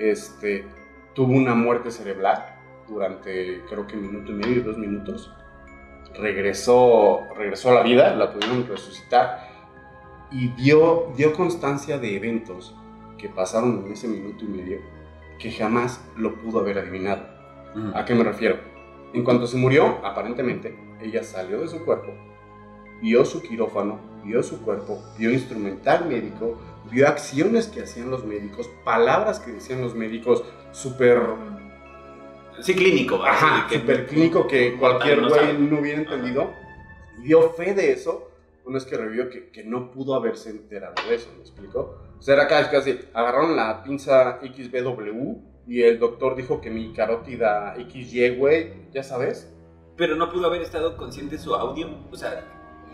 [0.00, 0.66] este,
[1.14, 2.44] tuvo una muerte cerebral
[2.88, 5.32] durante creo que minuto y medio, dos minutos,
[6.14, 9.48] regresó, regresó a la vida, la pudieron resucitar
[10.32, 12.76] y dio, dio constancia de eventos
[13.18, 14.80] que pasaron en ese minuto y medio
[15.38, 17.22] que jamás lo pudo haber adivinado.
[17.76, 17.96] Ujú.
[17.96, 18.56] ¿A qué me refiero?
[19.12, 22.12] En cuanto se murió, aparentemente, ella salió de su cuerpo,
[23.00, 26.58] vio su quirófano, vio su cuerpo, vio instrumental médico,
[26.90, 31.20] vio acciones que hacían los médicos, palabras que decían los médicos, súper
[32.60, 33.22] Sí, clínico.
[33.24, 36.52] Ajá, super clínico que cualquier güey no hubiera entendido.
[37.18, 38.30] Y dio fe de eso.
[38.64, 41.98] Una vez que revivió que, que no pudo haberse enterado de eso, ¿me explico?
[42.18, 46.92] O sea, era casi, casi, agarraron la pinza XBW y el doctor dijo que mi
[46.92, 49.50] carótida XY, güey, ya sabes.
[49.96, 51.88] Pero no pudo haber estado consciente su audio.
[52.10, 52.44] O sea,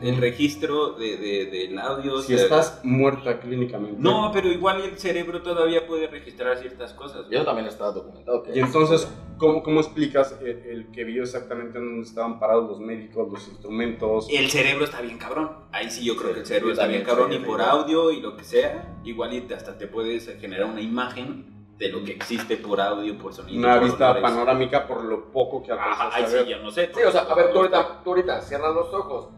[0.02, 2.20] el registro de, de- del audio.
[2.20, 3.96] Si o sea, estás muerta clínicamente.
[3.98, 7.26] No, pero igual el cerebro todavía puede registrar ciertas cosas.
[7.30, 8.42] Y eso también está documentado.
[8.42, 12.80] Que Y entonces, ¿cómo, cómo explicas el, el que vio exactamente dónde estaban parados los
[12.80, 14.26] médicos, los instrumentos?
[14.30, 15.50] El cerebro está bien cabrón.
[15.72, 18.10] Ahí sí yo creo Sí, que el cerebro yo está bien cabrón y por audio
[18.10, 22.12] y lo que sea, igual y hasta te puedes generar una imagen de lo que
[22.12, 23.58] existe por audio, por sonido.
[23.58, 24.22] Una por vista olores.
[24.22, 26.90] panorámica por lo poco que Ajá, alcanzaste ahí a sí, ya no sé.
[26.94, 29.28] Sí, o sea, a ver, tú ahorita, tú ahorita cierras los ojos,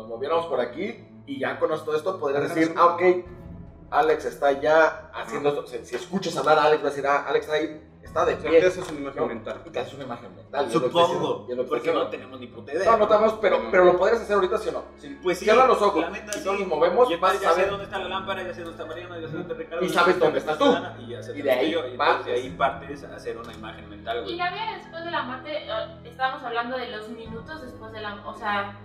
[0.00, 3.02] nos moviéramos por aquí y ya con todo esto podrías decir, ah, ok,
[3.90, 5.66] Alex está ya haciendo esto.
[5.66, 8.36] Si, si escuchas hablar a Alex, vas a decir, ah, Alex está ahí, está de
[8.36, 8.60] pie.
[8.60, 9.26] te haces una imagen ¿no?
[9.28, 9.62] mental.
[9.64, 10.64] Y te haces una imagen mental.
[10.64, 12.90] y es Supongo, y es lo que porque no tenemos ni puta idea.
[12.90, 14.82] No, no estamos, pero, pero lo podrías hacer ahorita, ¿sí o no?
[14.98, 16.44] Si Pues sí, cierras los ojos la neta, y sí.
[16.44, 17.70] todos nos movemos, Y vas a ya sé saber.
[17.70, 19.84] dónde está la lámpara, ya sé dónde está Mariana, ya sé dónde está Ricardo.
[19.84, 20.76] Y ya sabes sé dónde estás tú.
[21.00, 22.26] Y, ya Y de ahí yo, y partes.
[22.26, 24.36] de ahí partes a hacer una imagen mental, Y güey.
[24.36, 28.14] la vida después de la muerte, eh, estamos hablando de los minutos después de la
[28.26, 28.76] O sea,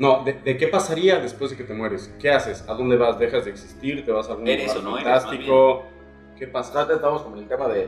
[0.00, 2.10] No, de, de qué pasaría después de que te mueres?
[2.18, 2.64] ¿Qué haces?
[2.66, 3.18] ¿A dónde vas?
[3.18, 4.02] ¿Dejas de existir?
[4.02, 5.84] ¿Te vas a algún Eres lugar o no eres, fantástico?
[6.38, 6.78] ¿Qué pasa?
[6.78, 7.86] Ahorita estamos como en el tema de.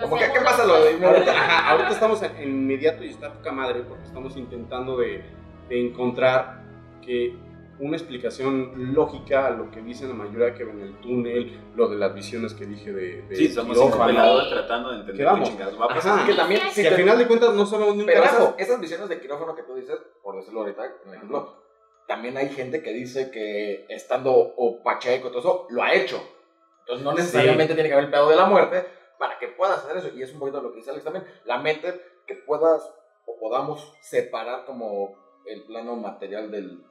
[0.00, 3.32] Como que, ¿qué pasa lo de Ahorita, ajá, ahorita estamos en, en inmediato y está
[3.32, 5.22] poca madre porque estamos intentando de,
[5.68, 6.64] de encontrar
[7.00, 7.36] que
[7.80, 11.96] una explicación lógica a lo que dicen la mayoría que ven el túnel, lo de
[11.96, 14.48] las visiones que dije de, de Sí, somos quirófano.
[14.48, 15.50] tratando de entender ¿Qué vamos?
[15.80, 16.18] va a pasar.
[16.18, 16.26] Ajá.
[16.26, 18.54] que también, si Que al final de cuentas no sabemos ni un Pero esas, carajo.
[18.58, 21.62] esas visiones de quirófano que tú dices, por decirlo ahorita, un ejemplo,
[22.06, 26.22] también hay gente que dice que estando o pacheco y todo eso, lo ha hecho.
[26.80, 28.84] Entonces no necesariamente tiene que haber el pedo de la muerte
[29.18, 30.08] para que puedas hacer eso.
[30.14, 31.24] Y es un poquito lo que dice Alex también.
[31.44, 32.94] La mente que puedas
[33.26, 36.82] o podamos separar como el plano material del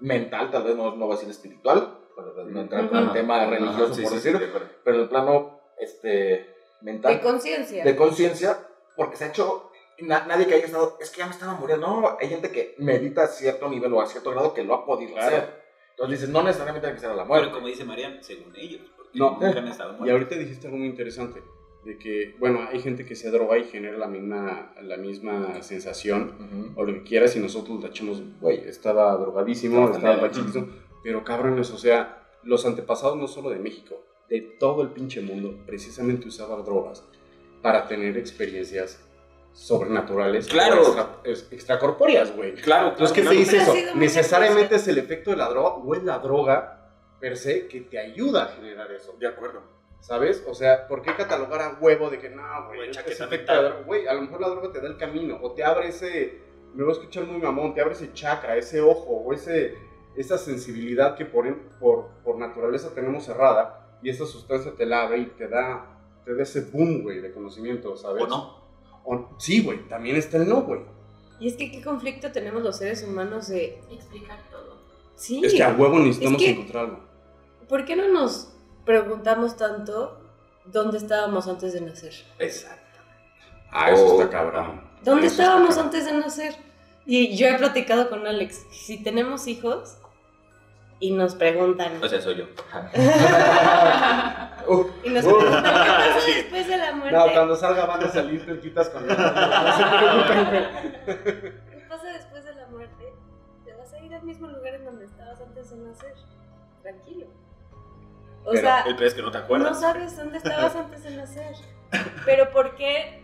[0.00, 3.44] mental, tal vez no, no va a ser espiritual, para no entrar con el tema
[3.46, 4.68] religioso, Ajá, sí, por sí, sí, decirlo, de acuerdo.
[4.84, 7.84] pero el plano este, mental De conciencia.
[7.84, 8.58] de conciencia,
[8.96, 11.86] porque se ha hecho, na- nadie que haya estado, es que ya me estaba muriendo,
[11.86, 14.84] no, hay gente que medita a cierto nivel o a cierto grado que lo ha
[14.84, 15.26] podido Claro.
[15.36, 15.60] hacer.
[15.90, 17.50] Entonces dices, no necesariamente tiene que ser a la muerte.
[17.52, 19.32] como dice Marian, según ellos, porque No.
[19.32, 20.12] nunca han estado Y muertos.
[20.12, 21.42] ahorita dijiste algo muy interesante,
[21.84, 26.34] de que, bueno, hay gente que se droga y genera la misma, la misma sensación,
[26.38, 26.80] Ujú.
[26.80, 30.66] o lo que quieras, y nosotros la echamos, güey, estaba drogadísimo, Estaba estaba pachiquísimo,
[31.02, 35.58] pero cabrones, o sea, los antepasados no solo de México, de todo el pinche mundo,
[35.66, 37.02] precisamente usaban drogas
[37.62, 39.02] para tener experiencias
[39.52, 40.82] sobrenaturales, Claro.
[40.82, 42.54] extra- es- extracorpóreas, güey.
[42.54, 43.74] Claro, Entonces, ¿qué claro, se dice eso?
[43.96, 46.90] Necesariamente es el efecto de la droga o es la droga
[47.20, 49.14] per se que te ayuda a generar eso.
[49.18, 49.62] De acuerdo.
[50.00, 50.44] ¿Sabes?
[50.48, 52.78] O sea, ¿por qué catalogar a huevo de que no, güey?
[52.78, 53.82] Güey, es efecto de droga"?
[53.86, 56.40] Güey, a lo mejor la droga te da el camino o te abre ese,
[56.74, 59.74] me voy a escuchar muy mamón, te abre ese chakra, ese ojo o ese,
[60.16, 61.46] esa sensibilidad que por,
[61.78, 66.34] por, por naturaleza tenemos cerrada y esa sustancia te la abre y te da, te
[66.34, 68.24] da ese boom, güey, de conocimiento, ¿sabes?
[68.24, 68.60] ¿O no?
[69.04, 70.80] O- sí, güey, también está el no, güey.
[71.38, 73.80] Y es que qué conflicto tenemos los seres humanos de...
[73.90, 74.78] Explicar todo.
[75.14, 77.00] Sí, Es que a huevo necesitamos Es que- encontrar algo.
[77.68, 80.20] ¿por qué no nos preguntamos tanto
[80.64, 82.12] dónde estábamos antes de nacer.
[82.38, 82.98] Exacto.
[83.70, 84.82] Ah, eso Oh, está cabrón.
[85.02, 85.84] ¿Dónde Eso está estábamos cabrón.
[85.86, 86.54] antes de nacer?
[87.06, 89.96] Y yo he platicado con Alex, si tenemos hijos
[90.98, 92.44] y nos preguntan, O sea, soy yo.
[94.68, 95.38] Uf, y nos Uh.
[95.38, 96.32] preguntan, ¿qué pasa Sí.
[96.34, 97.16] después de la muerte?
[97.16, 99.14] No, cuando salga van a salir cerquitas con No.
[101.06, 103.12] ¿Qué pasa después de la muerte?
[103.64, 106.14] Te vas a ir al mismo lugar en donde estabas antes de nacer.
[106.82, 107.26] Tranquilo.
[108.44, 109.80] O Pero sea, el peor es que no te no acuerdas.
[109.80, 111.54] sabes dónde estabas antes de nacer.
[112.24, 113.22] Pero ¿por qué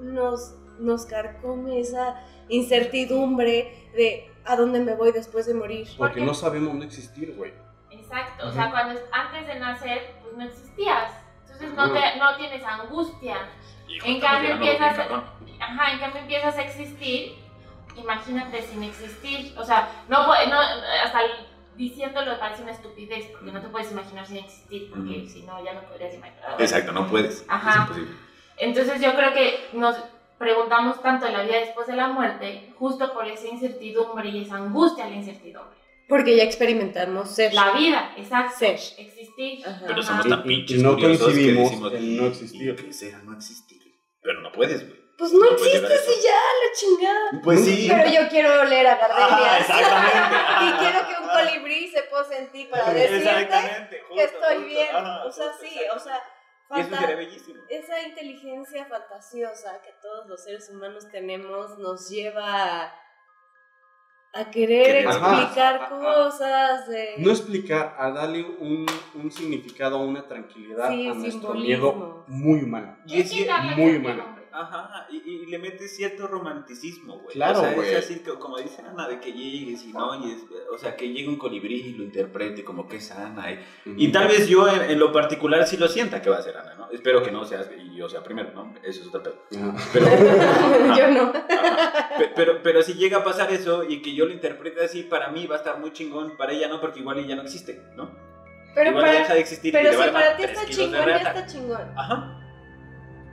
[0.00, 5.86] nos, nos carcome esa incertidumbre de a dónde me voy después de morir?
[5.98, 7.52] Porque no sabemos no existir, güey.
[7.90, 11.12] Exacto, o sea, cuando es- antes de nacer, pues no existías.
[11.42, 13.36] Entonces no, te, no tienes angustia.
[13.88, 15.24] Hijo, En cambio empiezas, cabrón.
[15.60, 17.36] ajá, en cambio empiezas a existir,
[17.96, 19.54] imagínate sin existir.
[19.58, 20.60] O sea, no, no
[21.04, 25.28] hasta el- diciéndolo parece una estupidez, porque no te puedes imaginar sin existir, porque Ujú.
[25.28, 26.56] si no ya no podrías imaginar.
[26.60, 27.44] Exacto, no puedes.
[27.48, 27.70] Ajá.
[27.70, 28.16] Es imposible.
[28.58, 29.96] Entonces yo creo que nos
[30.38, 34.56] preguntamos tanto de la vida después de la muerte, justo por esa incertidumbre y esa
[34.56, 35.76] angustia a la incertidumbre.
[36.08, 37.52] Porque ya experimentamos ser.
[37.52, 38.54] La vida, exacto.
[38.58, 38.74] Ser.
[38.98, 39.66] Existir.
[39.66, 39.84] Ajá.
[39.88, 42.68] Pero somos Y- tan y- pinches y no curiosos que decimos, en no existir.
[42.68, 43.82] ¿y qué será no existir?
[44.22, 45.05] Pero no puedes, güey.
[45.18, 47.40] Pues no No a existes y ya, la chingada.
[47.42, 47.88] Pues sí.
[47.90, 49.60] Pero yo quiero oler a Ah, gardenias.
[49.60, 50.36] exactamente.
[50.66, 54.66] y quiero que un colibrí se pose en ti para decirte que estoy justo.
[54.66, 54.94] bien.
[54.94, 56.22] Ajá, o sea, justo, sí, o sea,
[56.68, 57.62] falta- bellísimo.
[57.70, 62.94] esa inteligencia fantasiosa que todos los seres humanos tenemos nos lleva a,
[64.34, 65.88] a querer explicar Ajá.
[65.88, 67.14] cosas de...
[67.18, 72.98] No explicar, a darle un, un significado, una tranquilidad Sí, a nuestro miedo muy humano.
[73.06, 73.32] Y es
[73.76, 74.35] muy humano.
[74.58, 77.34] Ajá, y, y le metes cierto romanticismo, güey.
[77.34, 77.90] Claro, o sea, güey.
[77.90, 80.96] es así que, como dice Ana, de que llegues y no, y es- o sea,
[80.96, 83.52] que llegue un colibrí y lo interprete como que es Ana.
[83.52, 83.58] Y,
[84.06, 86.56] y tal vez yo en, en lo particular sí lo sienta que va a ser
[86.56, 86.90] Ana, ¿no?
[86.90, 88.74] Espero que no seas, y yo sea primero, ¿no?
[88.82, 89.74] Eso es otro pedo.
[89.92, 90.06] Pero,
[90.96, 91.32] yo no.
[92.34, 95.46] Pero, pero si llega a pasar eso y que yo lo interprete así, para mí
[95.46, 98.10] va a estar muy chingón, para ella no, porque igual ella no existe, ¿no?
[98.74, 101.46] Pero, igual para, deja de existir y pero si para ti está chingón, ya está
[101.46, 101.92] chingón.
[101.96, 102.42] Ajá.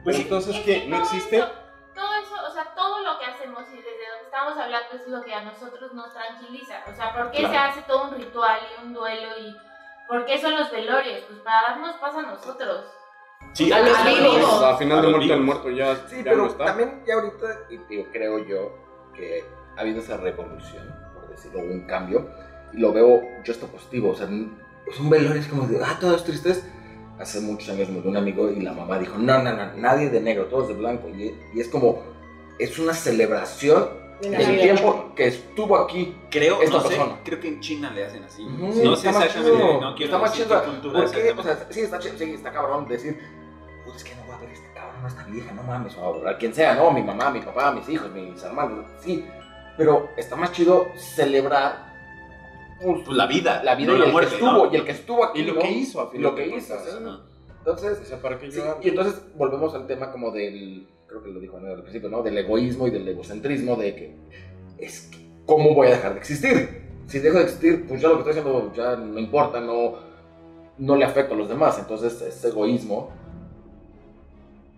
[0.04, 0.86] Pues Es- entonces, es ¿qué?
[0.88, 1.38] ¿No todo existe?
[1.38, 1.52] eso-
[1.96, 5.22] todo eso, o sea, todo lo que hacemos y desde donde estamos hablando es lo
[5.22, 6.84] que a nosotros nos tranquiliza.
[6.92, 7.54] O sea, ¿por qué Claro.
[7.54, 9.56] se hace todo un ritual y un duelo y
[10.08, 11.22] por qué son los velorios?
[11.28, 12.86] Pues para darnos paz a nosotros.
[13.54, 14.64] Sí, A los a los vivos.
[14.64, 15.46] a final A de muerte el vivos.
[15.46, 16.66] muerto ya, Sí, ya pero no está.
[16.66, 18.72] también ya ahorita, y digo, creo yo
[19.14, 19.46] que
[19.78, 22.28] ha habido esa revolución, por decirlo, un cambio,
[22.72, 24.28] y lo veo yo esto positivo, o sea,
[24.86, 26.68] pues un velorio es como de, ah, todos tristes.
[27.20, 30.20] Hace muchos años murió un amigo y la mamá dijo, no, no, no, nadie de
[30.20, 32.02] negro, todos de blanco, y, y es como,
[32.60, 33.88] es una celebración
[34.22, 34.38] vida.
[34.62, 36.18] tiempo que estuvo aquí.
[36.32, 37.20] Creo, esta no sé, persona.
[37.24, 38.44] creo que en China le hacen así.
[38.44, 40.64] Ujú, no sé está más exactamente, chido, no quiero está más decir chido.
[40.64, 41.00] cultura.
[41.00, 41.08] O
[41.44, 43.20] sea, sí está, ch- sí, está cabrón decir,
[43.86, 46.28] pues es que no voy a ver este cabrón, a esta vieja, no mames, o
[46.28, 49.26] a quien sea, no, mi mamá, mi papá, mis hijos, mis hermanos, sí.
[49.78, 51.93] Pero está más chido celebrar
[52.84, 54.72] pues, Pues la vida, la vida no y la el muerte, que estuvo, ¿no?
[54.72, 55.40] y el que estuvo aquí.
[55.40, 55.60] Y lo ¿no?
[55.62, 56.76] que hizo, a Y final lo que hizo.
[57.60, 58.78] Entonces, O sea, ¿para qué Sí, llorar?
[58.82, 62.22] y entonces volvemos al tema como del, creo que lo dijo Ana al principio, ¿no?
[62.22, 64.16] Del egoísmo y del egocentrismo, de que
[64.78, 66.84] es que, ¿cómo voy a dejar de existir?
[67.08, 69.94] Si dejo de existir, pues ya lo que estoy haciendo ya no importa, no,
[70.78, 73.12] no le afecta a los demás, entonces es egoísmo.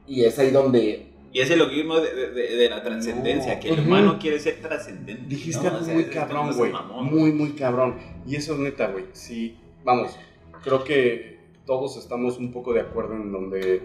[0.07, 1.11] Y es ahí donde...
[1.35, 3.59] Y es el egoísmo de, de- de- de la trascendencia, No.
[3.59, 3.87] que el Ujú.
[3.89, 5.25] humano quiere ser trascendente.
[5.27, 5.69] Dijiste ¿no?
[5.71, 6.71] algo O sea, muy cabrón, güey.
[7.01, 7.95] Muy, muy cabrón.
[8.25, 9.03] Y eso es neta, güey.
[9.11, 10.17] Sí, vamos,
[10.63, 13.81] creo que todos estamos un poco de acuerdo en donde,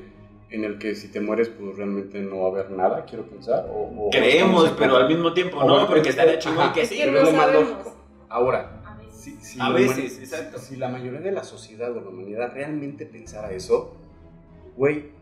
[0.51, 3.67] en el que si te mueres, pues realmente no va a haber nada, quiero pensar.
[3.69, 6.73] O, o Creemos, de pero al mismo tiempo O no, bueno, porque es- estaría chingón
[6.73, 6.99] que sí.
[7.01, 7.71] Pero no es lo más sabemos.
[7.71, 7.97] lógico.
[8.29, 9.21] Ahora, A veces.
[9.21, 10.59] si, si A veces, exacto.
[10.61, 13.97] Si, si la mayoría de la sociedad o la humanidad realmente pensara eso,
[14.77, 15.19] güey,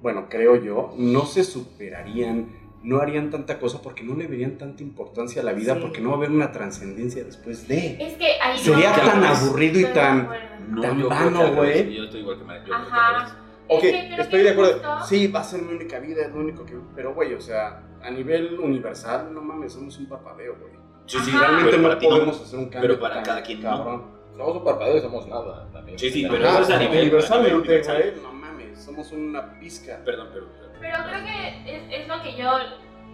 [0.00, 2.48] bueno, creo yo, no se superarían,
[2.82, 5.80] no harían tanta cosa porque no le verían tanta importancia a la vida, Sí.
[5.80, 7.96] porque no va a haber una trascendencia después de.
[8.00, 10.28] Es que ahí Sería yo- tan aburrido y tan-.
[10.68, 11.94] No, Tan vano, güey.
[11.94, 12.62] Yo estoy igual que María.
[12.74, 13.36] Ajá.
[13.68, 14.72] Ok, Es que estoy de acuerdo.
[14.74, 16.74] justo- Sí, va a ser mi única vida, es lo único que.
[16.94, 20.72] Pero, güey, o sea, a nivel universal, no mames, somos un parpadeo, güey.
[21.06, 21.30] Sí, sí.
[21.30, 21.98] Realmente pero no no.
[22.00, 22.88] podemos hacer un cambio.
[22.90, 23.68] Pero para tan cada quien no.
[23.70, 24.02] cabrón.
[24.36, 25.98] Somos un parpadeo y somos nada también.
[25.98, 27.96] Sí, sí, pero eso es a nivel- universalmente, universal.
[28.02, 28.37] güey, no mames,
[28.78, 30.00] somos una pizca.
[30.04, 30.46] Perdón, pero.
[30.80, 32.50] Pero creo que es, es lo que yo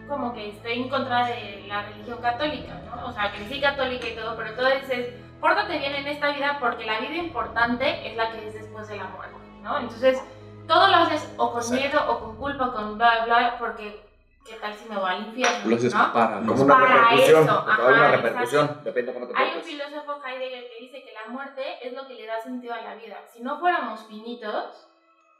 [0.08, 3.06] como que estoy en contra de la religión católica, ¿no?
[3.06, 6.58] O sea, crecí católica y todo, pero todo es, es pórtate bien en esta vida
[6.60, 9.78] porque la vida importante es la que es después de la muerte, ¿no?
[9.78, 10.22] Entonces,
[10.66, 11.82] todo lo haces o con Exacto.
[11.82, 14.04] miedo o con culpa o con bla, bla, porque
[14.46, 15.70] ¿qué tal si me voy al infierno?
[15.70, 16.12] Los ¿no?
[16.12, 16.40] para.
[16.40, 17.44] Como una para repercusión.
[17.44, 18.80] eso, porque va a haber una ajá, repercusión.
[18.84, 22.06] Depende de cómo te Hay un filósofo Heidegger que dice que la muerte es lo
[22.06, 23.16] que le da sentido a la vida.
[23.32, 24.88] Si no fuéramos finitos,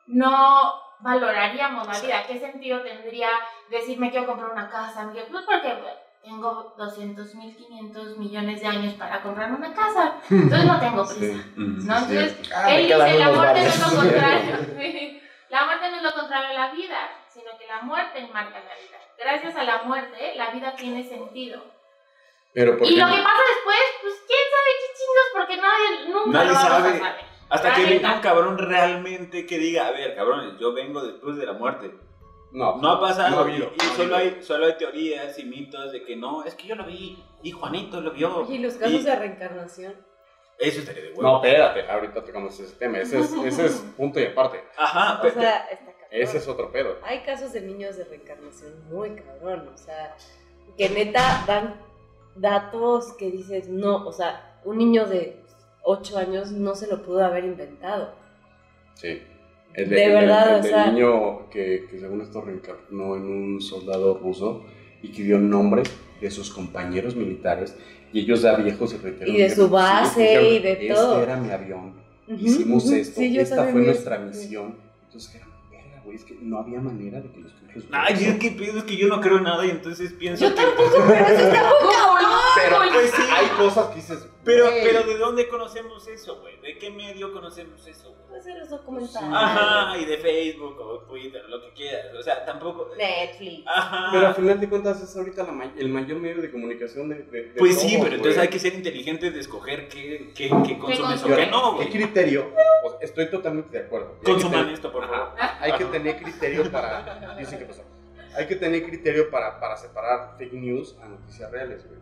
[0.06, 2.26] no valoraríamos la vida.
[2.26, 3.28] ¿Qué sentido tendría
[3.70, 5.10] decir me quiero comprar una casa?
[5.12, 10.14] Pues porque bueno, tengo 200 mil 500 millones de años para comprar una casa.
[10.30, 11.18] Entonces no tengo prisa.
[11.20, 11.52] Sí.
[11.56, 11.96] ¿no?
[11.98, 15.20] Entonces, Ah, él dice la muerte no es lo contrario.
[15.50, 18.74] La muerte no es lo contrario a la vida, sino que la muerte enmarca la
[18.74, 18.98] vida.
[19.16, 21.62] Gracias a la muerte, la vida tiene sentido.
[22.52, 26.38] Pero por Y lo que pasa después, pues quién sabe qué chingos, porque nadie, nunca
[26.38, 26.88] Nadie lo vamos sabe.
[26.88, 27.24] a saber.
[27.54, 27.94] Hasta La que neta.
[27.94, 31.92] venga un cabrón realmente que diga, a ver, cabrones, yo vengo después de la muerte.
[32.52, 33.30] no, No ha pasado.
[33.30, 36.44] No ha habido, y no solo, hay, solo hay teorías y mitos de que no,
[36.44, 38.46] es que yo lo vi y Juanito lo vio.
[38.50, 39.94] Y los casos Y de reencarnación.
[40.58, 41.22] Eso estaría de huevo.
[41.22, 42.98] No, espérate, ahorita tocamos ese tema.
[42.98, 44.62] Ese es, ese es punto y aparte.
[44.76, 45.94] Ajá, O sea, está cabrón.
[46.10, 46.96] Ese es otro pedo.
[47.02, 50.16] Hay casos de niños de reencarnación muy cabrón, o sea,
[50.78, 51.80] que neta dan
[52.36, 55.43] datos que dices, no, o sea, un niño de
[55.84, 58.14] 8 años no se lo pudo haber inventado.
[58.94, 59.20] Sí.
[59.74, 63.22] El De el verdad, el o del sea- niño que, que según esto reencarnó en
[63.24, 64.64] un soldado ruso
[65.02, 67.76] y que dio nombres de sus compañeros militares
[68.12, 70.94] y ellos ya viejos y reiteraron Y de que- su base dijeron, y de este
[70.94, 71.22] todo".
[71.22, 71.94] era mi avión,
[72.28, 72.94] Ujú, hicimos ujú.
[72.94, 74.24] esto, Sí, yo esta fue nuestra eso.
[74.26, 74.76] misión.
[75.06, 78.34] Entonces era, verga, güey, es que no había manera de que los pinches Ay, es
[78.38, 81.24] que es que yo no creo en nada y entonces pienso Yo que- tampoco, pero
[81.26, 82.30] eso está muy cabrón.
[82.64, 83.22] Pero Pues sí.
[83.30, 86.60] hay cosas que dices, Pero, güey, pero ¿de dónde conocemos eso, güey?
[86.60, 88.24] ¿De qué medio conocemos eso, güey?
[88.28, 89.30] Puede ser esos documentales.
[89.32, 92.06] Ajá, y de Facebook o Twitter, lo que quieras.
[92.18, 92.88] O sea, tampoco.
[92.96, 93.62] Netflix.
[93.66, 94.08] Ajá.
[94.12, 97.16] Pero al final de cuentas es ahorita la may- el mayor medio de comunicación de,
[97.22, 100.78] de- de Pues sí, pero entonces hay que ser inteligentes de escoger qué, qué, qué
[100.78, 101.90] consumes o qué no, ¿Qué güey.
[101.90, 102.50] criterio?
[102.84, 104.18] O sea, estoy totalmente de acuerdo.
[104.24, 105.12] Consuman tener- esto, por Ajá.
[105.12, 105.34] favor.
[105.60, 107.36] Hay que tener criterio para.
[107.38, 107.82] Dicen que pasó.
[108.36, 112.00] Hay que tener criterio para, para separar fake news a noticias reales, güey.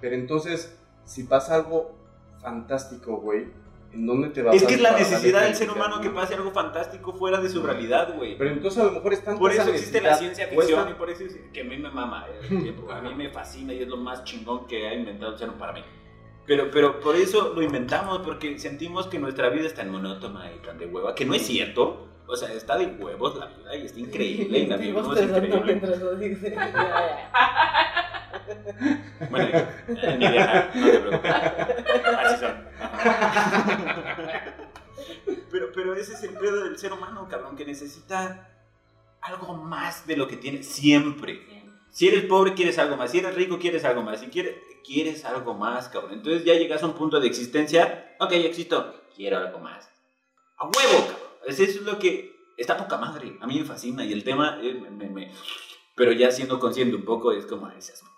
[0.00, 1.96] Pero entonces, si pasa algo
[2.40, 3.46] fantástico, güey,
[3.92, 6.14] ¿en dónde te vas Es que es la necesidad del ser humano que no?
[6.14, 8.36] pase algo fantástico fuera de su realidad, güey.
[8.36, 11.24] Pero entonces a lo mejor están Por eso existe la ciencia ficción y por eso
[11.24, 13.96] es que a mí me mama, eh, que a mí me fascina y es lo
[13.96, 15.84] más chingón que ha inventado el ser humano para mí.
[16.46, 20.58] Pero, pero por eso lo inventamos, porque sentimos que nuestra vida es tan monótona y
[20.64, 22.06] tan de hueva, que no es cierto.
[22.26, 25.80] O sea, está de huevos la vida y está increíble y la vivimos bostezando increíble.
[29.30, 31.32] Bueno, eh, ni viajar, no te preocupes.
[32.18, 32.68] Así son.
[35.50, 38.48] Pero, pero ese es el pedo del ser humano, cabrón, que necesita
[39.20, 41.46] algo más de lo que tiene siempre.
[41.90, 43.10] Si eres pobre, quieres algo más.
[43.10, 44.20] Si eres rico, quieres algo más.
[44.20, 46.12] Si quieres, quieres algo más, cabrón.
[46.14, 48.14] Entonces ya llegas a un punto de existencia.
[48.20, 48.94] Ok, existo.
[49.16, 49.90] Quiero algo más.
[50.58, 51.28] A huevo, cabrón.
[51.46, 53.36] Es- Eso es lo que está poca madre.
[53.40, 54.04] A mí me fascina.
[54.04, 54.80] Y el tema, eh,
[55.96, 58.16] Pero ya siendo consciente un poco, es como, "Ay, seas mamón,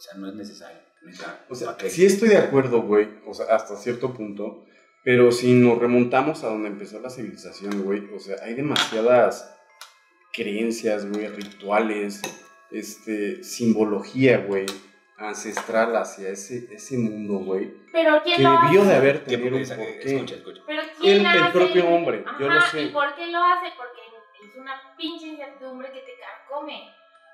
[0.00, 0.78] O sea, no es necesario.
[1.02, 1.44] neta.
[1.50, 4.64] O sea, sí estoy de acuerdo, güey, o sea, hasta cierto punto,
[5.04, 9.54] pero si nos remontamos a donde empezó la civilización, güey, o sea, hay demasiadas
[10.32, 12.22] creencias, güey, rituales,
[12.70, 14.66] este, simbología, güey,
[15.18, 18.90] ancestral hacia ese, ese mundo, güey, Pero que ¿quién lo debió hace?
[18.90, 19.76] de haber ¿Qué tenido un piensa?
[19.76, 20.14] porqué.
[20.14, 20.62] Escucha, escucha.
[20.66, 21.52] Pero ¿quién El- el hace?
[21.52, 22.82] propio hombre, yo lo Ajá, sé.
[22.84, 23.68] ¿Y por qué lo hace?
[23.76, 24.00] Porque
[24.48, 26.88] es una pinche incertidumbre que te carcome.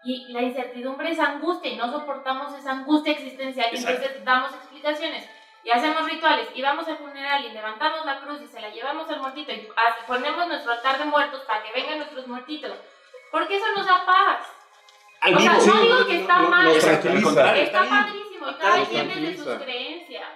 [0.08, 3.68] Y la incertidumbre es angustia y no soportamos esa angustia existencial.
[3.72, 5.28] Y entonces damos explicaciones
[5.64, 9.10] y hacemos rituales y vamos al funeral y levantamos la cruz y se la llevamos
[9.10, 9.68] al muertito y
[10.06, 12.78] ponemos nuestro altar de muertos para que vengan nuestros muertitos.
[13.32, 14.46] Porque eso nos da paz.
[15.22, 15.74] Al O sea, vivo.
[15.74, 16.68] no digo que está no- mal.
[17.24, 19.44] contrario, Está padrísimo cada quien desde tranquiliza.
[19.44, 20.28] sus creencias.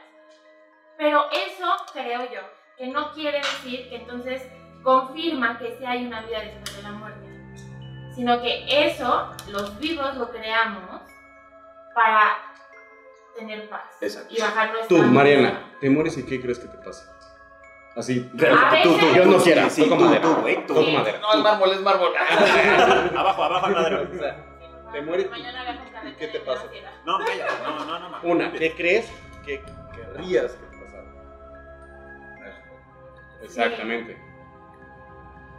[0.99, 2.41] Pero eso creo yo,
[2.77, 4.43] que no quiere decir que entonces
[4.83, 7.00] confirma que sí hay una vida después de la muerte.
[8.15, 11.01] Sino que eso, los vivos lo creamos
[11.95, 12.37] para
[13.37, 14.35] tener paz Exacto.
[14.35, 15.03] y bajar nuestra Tú.
[15.05, 17.17] Mariana, ¿te mueres y qué crees que te pasa?
[17.97, 20.23] Así, Pero tú, tú, Dios no quiera, sí, toco madera.
[20.23, 20.75] tú, güey, tú.
[20.75, 21.19] Toco madera.
[21.21, 22.13] No, es mármol, es mármol.
[23.17, 24.09] abajo, abajo al madero.
[24.13, 26.65] O sea, Sí, por favor, te mueres carretera ¿qué te y pasa?
[27.05, 28.19] No, no, no, no, no.
[28.23, 29.11] Una, ¿qué crees
[29.45, 29.63] que
[29.95, 31.05] querrías que te pasara?
[33.43, 34.30] Exactamente.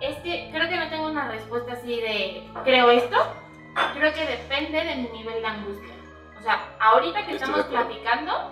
[0.01, 3.17] Es que creo que no tengo una respuesta así de creo esto.
[3.93, 5.93] Creo que depende de mi nivel de angustia.
[6.39, 7.87] O sea, ahorita que Estoy estamos de acuerdo.
[7.87, 8.51] platicando,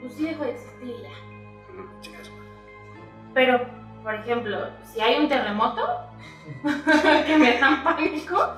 [0.00, 2.00] pues sí dejo de existir y ya.
[2.00, 2.30] Chicas,
[3.34, 3.60] Pero,
[4.02, 5.82] por ejemplo, si hay un terremoto
[7.26, 8.54] que me da pánico,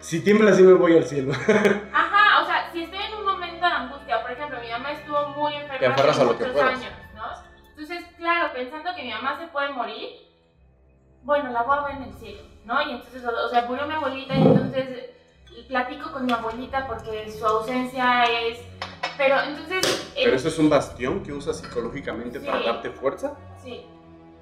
[0.00, 1.32] Si tiembla, sí me voy al cielo.
[1.92, 5.28] ajá, o sea, si estoy en un momento de angustia, por ejemplo, mi mamá estuvo
[5.30, 6.78] muy enferma Te aferras a lo que muchos puedas.
[6.78, 7.24] años, ¿no?
[7.70, 10.08] Entonces, claro, pensando que mi mamá se puede morir,
[11.28, 12.80] bueno, la voy a ver en el cielo, ¿no?
[12.82, 15.10] Y entonces, o sea, murió mi abuelita y entonces
[15.68, 18.58] platico con mi abuelita porque su ausencia es...
[19.18, 20.10] Pero entonces...
[20.14, 22.64] Pero eso es un bastión que usas psicológicamente para Sí.
[22.66, 23.84] darte fuerza Sí.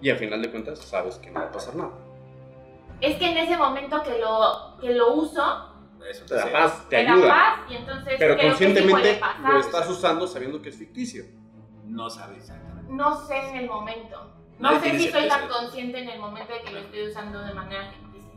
[0.00, 1.90] y al final de cuentas sabes que no va a pasar nada.
[3.00, 5.72] Es que en ese momento que lo, que lo uso,
[6.08, 7.28] Eso Te da paz, te me da ayuda.
[7.28, 9.52] paz y entonces Pero sí conscientemente pasar.
[9.54, 11.24] lo estás usando sabiendo que es ficticio.
[11.84, 12.92] No sabes exactamente.
[12.92, 14.32] No sé en el momento.
[14.58, 15.52] No sé si soy tan eso.
[15.52, 18.30] consciente en el momento de que lo estoy usando de manera ficticia.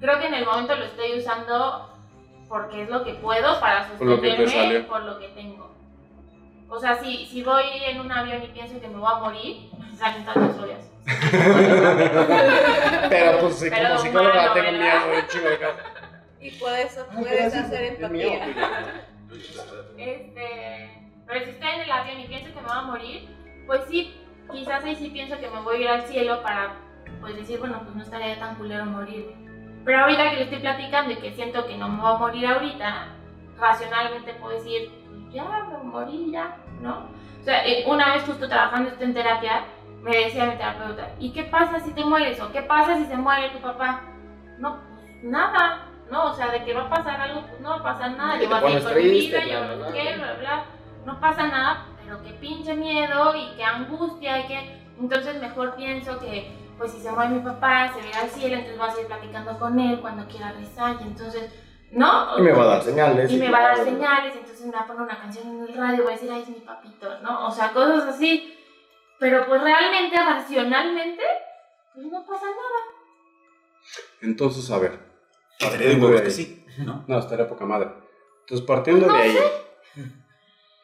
[0.00, 1.90] Creo que en el momento lo estoy usando
[2.48, 5.72] porque es lo que puedo para Por sostenerme por lo que tengo.
[6.68, 9.70] O sea, si, si voy en un avión y pienso que me voy a morir,
[9.96, 10.90] salen tantas historias.
[13.08, 15.04] Pero pues sí, Pero como psicóloga humano, tengo ¿verdad?
[15.04, 15.76] miedo de cosas.
[16.40, 18.28] Y puedes, Ay, puedes gracias, hacer es mío.
[18.32, 19.06] empatía.
[19.96, 23.28] Este, pero si estoy en el avión y pienso que me voy a morir,
[23.66, 24.14] pues sí,
[24.50, 26.74] quizás ahí sí pienso que me voy a ir al cielo para
[27.20, 29.34] pues decir, bueno, pues no estaría tan culero morir.
[29.84, 32.46] Pero ahorita que le estoy platicando y que siento que no me voy a morir
[32.46, 33.08] ahorita,
[33.58, 34.90] racionalmente puedo decir,
[35.30, 37.08] ya, me morí ya, ¿no?
[37.40, 39.64] O sea, eh, una vez justo trabajando esto en terapia,
[40.02, 42.40] me decía mi terapeuta, ¿y qué pasa si te mueres?
[42.40, 44.02] ¿O qué pasa si se muere tu papá?
[44.58, 46.26] No, pues nada, ¿no?
[46.26, 48.48] O sea, de que va a pasar algo, pues no va a pasar nada, yo
[48.48, 50.64] voy a seguir con mi vida, yo no qué, bla, bla,
[51.06, 54.84] no pasa nada, pero qué pinche miedo y qué angustia y que...
[55.00, 58.78] Entonces mejor pienso que, pues si se muere mi papá, se ir al cielo, entonces
[58.78, 61.52] voy a seguir platicando con él cuando quiera rezar y entonces,
[61.90, 62.38] ¿no?
[62.38, 63.32] Y me va a dar señales.
[63.32, 65.74] Y me va a dar señales, entonces me va a poner una canción en el
[65.74, 67.48] radio, voy a decir, ay, es mi papito, ¿no?
[67.48, 68.56] O sea, cosas así.
[69.18, 71.22] Pero pues realmente, racionalmente,
[71.92, 72.80] pues no pasa nada.
[74.22, 74.98] Entonces, a ver.
[75.58, 77.04] Estaría de que sí, ¿no?
[77.06, 77.90] No, estaría poca madre.
[78.40, 79.38] Entonces, partiendo de ahí,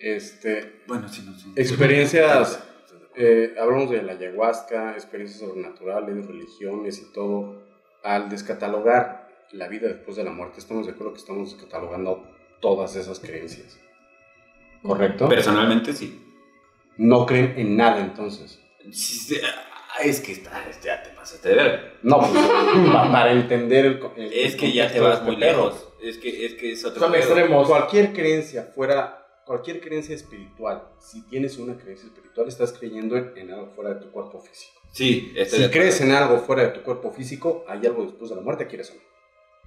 [0.01, 1.49] este, Bueno, sí, no sé.
[1.57, 2.63] Experiencias.
[3.17, 7.63] eh, hablamos de la ayahuasca, experiencias sobrenaturales, religiones y todo.
[8.03, 12.27] Al descatalogar la vida después de la muerte, estamos de acuerdo que estamos descatalogando
[12.61, 13.79] todas esas creencias.
[14.83, 15.29] ¿Correcto?
[15.29, 16.25] Personalmente sí.
[16.97, 18.59] no creen en nada entonces.
[18.91, 20.51] Sí, sí, ah, es que está,
[20.83, 21.93] ya te pasaste de ver.
[22.03, 22.31] No, pues,
[22.93, 24.01] pa- para entender el,
[24.33, 25.89] Es que ya te vas este muy lejos.
[26.03, 27.69] Es que es, que es otro Son extremos.
[27.69, 29.20] Cualquier creencia fuera,
[29.51, 34.01] cualquier creencia espiritual, si tienes una creencia espiritual, estás creyendo en, en algo fuera de
[34.01, 34.81] tu cuerpo físico.
[34.93, 38.43] Sí, Si crees en algo fuera de tu cuerpo físico, hay algo después de la
[38.43, 39.01] muerte, ¿quieres o no?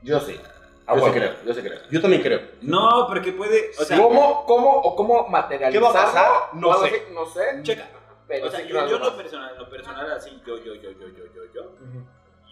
[0.02, 0.40] Yo sí.
[0.88, 1.14] Ah, yo bueno.
[1.14, 1.80] sí creo, yo sí creo.
[1.92, 2.40] Yo también creo.
[2.62, 3.72] No, porque puede.
[3.78, 5.74] O sea, ¿Cómo, cómo o cómo materializar?
[5.74, 6.32] ¿Qué va a pasar?
[6.54, 6.86] No sé.
[6.86, 7.42] así, No sé.
[7.64, 7.90] checa.
[8.26, 11.08] Pero O sea, sí yo, yo lo personal, lo personal así, yo, yo, yo, yo,
[11.10, 11.72] yo, yo, yo.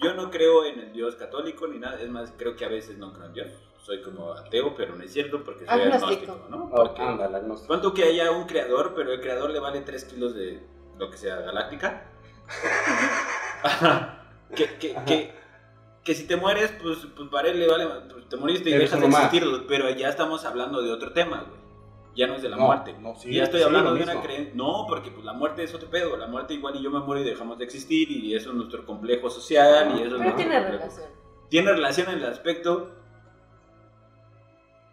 [0.02, 1.98] Yo no creo en el Dios católico ni nada.
[2.02, 3.71] Es más, creo que a veces no creo en Dios.
[3.84, 6.06] Soy como ateo, pero no es cierto porque soy Agnóstico.
[6.34, 6.70] agnóstico, ¿no?
[6.72, 7.68] Ah, Porque ándale, agnóstico.
[7.68, 10.62] ¿Cuánto que haya un creador, pero el creador le vale 3 kilos de
[11.00, 12.06] lo que sea galáctica?
[14.56, 15.34] Que, que, que,
[16.04, 19.00] que si te mueres, pues, pues para él le vale, pues te moriste y dejas
[19.00, 21.62] de existir, pero ya estamos hablando de otro tema, güey.
[22.18, 22.94] Ya no es de la No, muerte.
[23.00, 24.52] no, sí, ya estoy sí, hablando de una creencia.
[24.54, 26.18] No, porque pues la muerte es otro pedo.
[26.18, 28.86] La muerte igual y yo me muero y dejamos de existir y eso es nuestro
[28.86, 30.66] complejo social y eso es Pero tiene complejo.
[30.84, 31.06] relación.
[31.48, 32.92] Tiene relación en el aspecto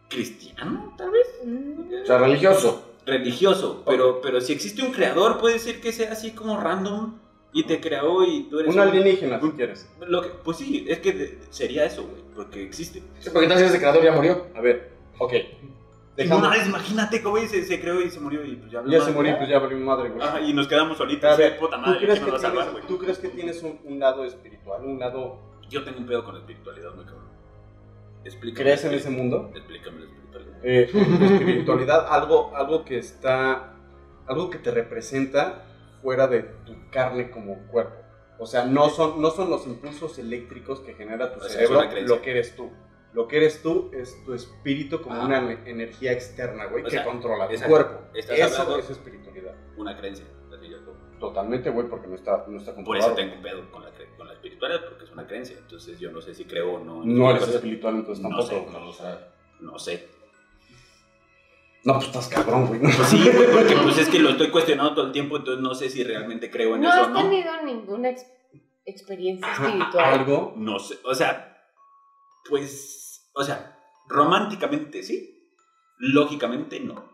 [0.09, 2.03] cristiano, tal vez Mm.
[2.03, 2.85] O sea, religioso.
[3.07, 7.15] religioso, pero, pero si existe un creador, puede ser que sea así como random
[7.53, 9.89] y te creó y tú eres Un alienígena, si quieres.
[10.07, 13.03] Lo que, pues sí, es que de- sería eso, güey, porque existe.
[13.21, 14.47] Sí, porque entonces ese creador ya murió.
[14.55, 15.33] A ver, ok.
[15.33, 18.83] Y Dejamos- una vez, imagínate cómo se, se creó y se murió y pues ya
[18.87, 20.27] Ya se murió, pues ya valió madre, güey.
[20.27, 22.37] Ajá, y nos quedamos A solitos, ver, puta ¿tú madre, crees, ¿quién que nos va
[22.37, 22.87] a salvar, tienes, güey?
[22.99, 25.39] ¿Tú crees que tienes un, un lado espiritual, un lado...
[25.71, 27.28] Yo tengo un pedo con la espiritualidad, muy cabrón.
[28.25, 28.63] Explícame.
[28.65, 29.51] ¿Crees en ese mundo?
[29.55, 30.59] Explícame la espiritualidad.
[30.63, 30.91] Eh,
[31.35, 33.75] espiritualidad, algo, algo que está...
[34.27, 35.65] Algo que te representa
[36.03, 37.97] fuera de tu carne como cuerpo.
[38.39, 41.55] O sea, no son, no son los impulsos eléctricos que genera tu O sea, es
[41.69, 42.15] cerebro creencia.
[42.17, 42.71] lo que eres tú.
[43.15, 45.25] Lo que eres tú es tu espíritu como Ajá.
[45.27, 48.01] una ne- energía externa, güey, que sea, controla tu cuerpo.
[48.15, 48.33] Eso
[48.79, 49.55] es espiritualidad.
[49.79, 50.27] Una creencia.
[51.19, 53.13] Totalmente, güey, porque no está, no está Por comprobado.
[53.13, 54.07] eso tengo un pedo con la, cre-
[54.39, 55.57] espiritualidad, porque es una creencia.
[55.59, 57.05] Entonces yo no sé si creo o no.
[57.05, 58.49] No eres espiritual, entonces No tampoco.
[58.49, 59.05] sé, no lo sé.
[59.61, 60.09] No sé.
[61.85, 62.81] No, pues estás cabrón, güey.
[62.81, 62.91] ¿no?
[62.95, 65.75] Pues sí, güey, porque pues es que lo estoy cuestionando todo el tiempo, entonces no
[65.75, 67.23] sé si realmente creo en ¿No eso o has no.
[67.23, 68.27] tenido ninguna ex-
[68.85, 70.05] experiencia Ajá, espiritual?
[70.21, 70.55] Algo.
[70.57, 71.57] No sé, o sea,
[72.49, 73.79] pues, o sea,
[74.09, 75.49] románticamente sí,
[75.99, 77.09] lógicamente no.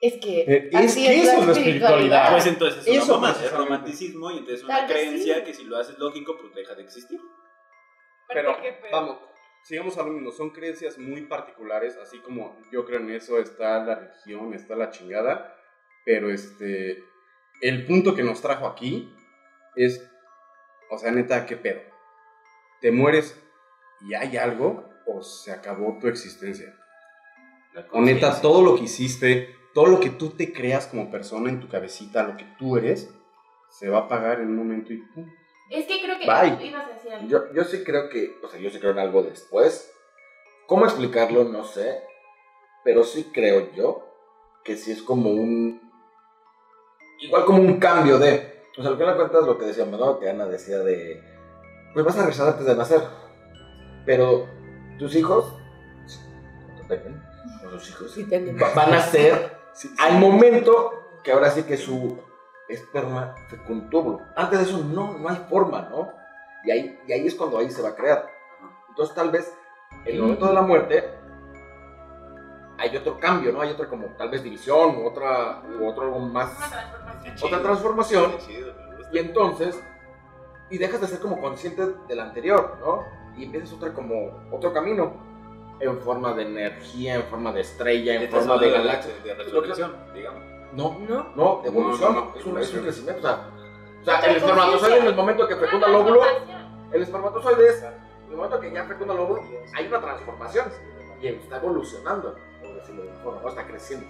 [0.00, 2.32] Es que Eh, así es que la eso es la espiritualidad.
[2.32, 5.42] Pues entonces es Eso una es romanticismo y entonces Tal una creencia sí.
[5.44, 7.20] que si lo haces lógico, pues deja de existir.
[8.28, 8.56] Pero,
[8.92, 9.18] vamos,
[9.64, 10.30] sigamos a lo mismo.
[10.30, 14.90] Son creencias muy particulares, así como yo creo en eso, está la religión, está la
[14.90, 15.56] chingada.
[16.04, 17.04] Pero este.
[17.60, 19.12] El punto que nos trajo aquí
[19.76, 20.08] es.
[20.90, 21.90] O sea, neta, ¿qué pedo?
[22.80, 23.40] te mueres
[24.00, 26.74] y hay algo o se acabó tu existencia.
[27.92, 31.60] O neta, todo lo que hiciste, todo lo que tú te creas como persona en
[31.60, 33.12] tu cabecita, lo que tú eres,
[33.68, 35.30] se va a apagar en un momento y ¡pum!
[35.70, 36.66] Es que creo que Bye.
[36.66, 37.28] ibas a decir algo.
[37.28, 39.92] Yo, yo sí creo que, o sea, yo sí creo en algo después.
[40.66, 41.44] ¿Cómo explicarlo?
[41.44, 42.02] No sé.
[42.84, 44.06] Pero sí creo yo
[44.64, 45.80] que sí es como un.
[47.20, 48.64] Igual como un cambio de.
[48.76, 50.18] O sea, al final de cuentas, lo que decíamos, ¿no?
[50.18, 51.22] Que Ana decía de.
[51.92, 53.02] Pues vas a regresar antes de nacer.
[54.06, 54.48] Pero
[54.98, 55.54] tus hijos.
[56.64, 57.22] cuando tengan,
[57.64, 58.12] o sus hijos.
[58.12, 58.26] Sí,
[58.74, 59.94] Van a ser Sí, sí.
[59.98, 62.18] al momento que ahora sí que su
[62.68, 64.20] esperma fecundó.
[64.36, 66.12] Antes de eso no, no hay forma, ¿no?
[66.64, 68.26] Y ahí, y ahí es cuando ahí se va a crear.
[68.90, 69.56] Entonces tal vez
[70.04, 71.10] en el momento de la muerte
[72.76, 73.62] hay otro cambio, ¿no?
[73.62, 77.46] Hay otra como tal vez división, u otra, u otro algo más, Una transformación.
[77.46, 78.38] otra transformación.
[78.38, 78.74] Chido.
[79.12, 79.82] Y entonces,
[80.68, 83.04] y dejas de ser como consciente del anterior, ¿no?
[83.34, 85.29] Y empiezas otra como, otro camino.
[85.80, 89.12] En forma de energía, en forma de estrella, en forma de galaxia.
[89.24, 90.42] De resurrección, digamos.
[90.72, 91.32] No, ¿No?
[91.34, 92.14] no, de evolución.
[92.14, 93.18] No, no, no, es, un, crecimiento.
[93.18, 93.50] O sea,
[94.00, 96.22] o sea, Otra el espermatozoide en el momento que fecunda el óvulo,
[96.92, 99.42] el espermatozoide es, en el momento que ya fecunda el óvulo,
[99.74, 100.66] hay una transformación.
[101.20, 104.06] Y está evolucionando, por decirlo de forma, está creciendo.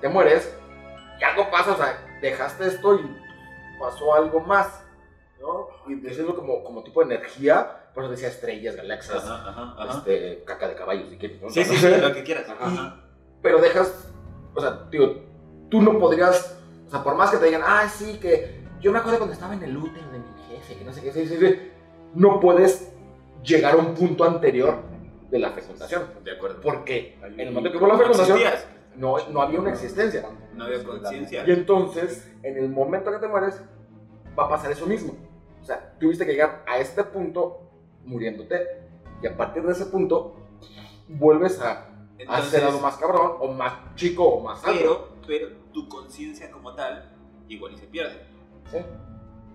[0.00, 0.56] Te mueres
[1.20, 3.16] y algo pasa, o sea, dejaste esto y
[3.78, 4.82] pasó algo más,
[5.40, 5.68] ¿no?
[5.86, 9.98] Y decirlo como, como tipo de energía, por eso decía estrellas, galaxias, Ajá, ajá, ajá.
[9.98, 11.48] este, caca de caballos, si quieres, ¿no?
[11.48, 12.44] Sí, sí, sí, lo que quieras.
[13.40, 14.12] Pero dejas,
[14.54, 15.22] o sea, digo,
[15.70, 18.98] tú no podrías, o sea, por más que te digan, ah, sí, que yo me
[18.98, 21.38] acuerdo cuando estaba en el útero de mi jefe, que no sé qué, sí, sí,
[21.38, 21.58] sí",
[22.14, 22.92] no puedes
[23.42, 24.76] llegar a un punto anterior
[25.30, 26.60] de la fecundación, De acuerdo.
[26.60, 28.38] porque en el momento que hubo la fecundación,
[28.96, 30.22] no, no había una existencia,
[30.52, 31.44] No había conciencia.
[31.46, 33.58] y entonces, en el momento que te mueres,
[34.38, 35.14] va a pasar eso mismo,
[35.62, 37.65] o sea, tuviste que llegar a este punto
[38.06, 38.66] muriéndote,
[39.22, 40.36] y a partir de ese punto,
[41.08, 41.86] vuelves a hacer
[42.18, 44.78] Entonces, algo más cabrón, o más chico, o más alto.
[44.78, 47.12] pero, pero tu conciencia como tal
[47.48, 48.20] igual y se pierde.
[48.70, 48.78] Sí.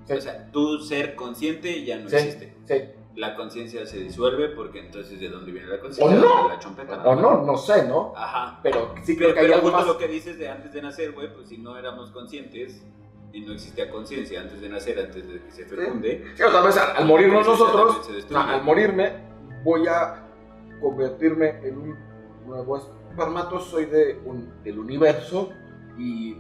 [0.06, 0.14] Sí.
[0.14, 2.16] O sea, tu ser consciente ya no Sí.
[2.16, 2.56] existe.
[2.66, 2.98] Sí.
[3.16, 6.18] La conciencia se disuelve porque entonces ¿de dónde viene la conciencia?
[6.18, 6.44] ¿O no?
[6.44, 7.04] De la chompeta.
[7.04, 8.14] O no, no sé, ¿no?
[8.16, 8.60] Ajá.
[8.64, 9.86] Pero sí Pero, creo que hay pero algo más.
[9.86, 12.82] lo que dices de antes de nacer, güey, pues si no éramos conscientes
[13.34, 16.32] y no existía conciencia antes de nacer, antes de que se fecunde.
[16.36, 19.14] Sí, o tal vez al, al morirnos nosotros, sea, al morirme,
[19.64, 20.24] voy a
[20.82, 22.00] convertirme en un
[22.46, 25.52] nuevo espermatozoide un- del universo
[25.98, 26.38] y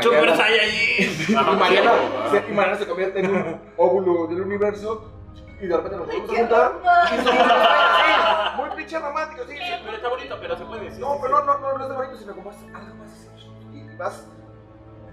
[0.00, 0.62] ¡Super Mariana,
[0.98, 1.92] y Mariana,
[2.30, 5.12] se, y Mariana se convierte en un óvulo del universo
[5.60, 6.72] y de repente nos volvemos a juntar
[7.12, 9.62] y somos una muy pinche romántico, sí, sí.
[9.84, 10.90] Pero está bonito, pero se puede.
[10.92, 11.44] sí, No, pero sí.
[11.46, 13.30] no, no, no es de bonito, sino como es algo más
[13.72, 14.26] y vas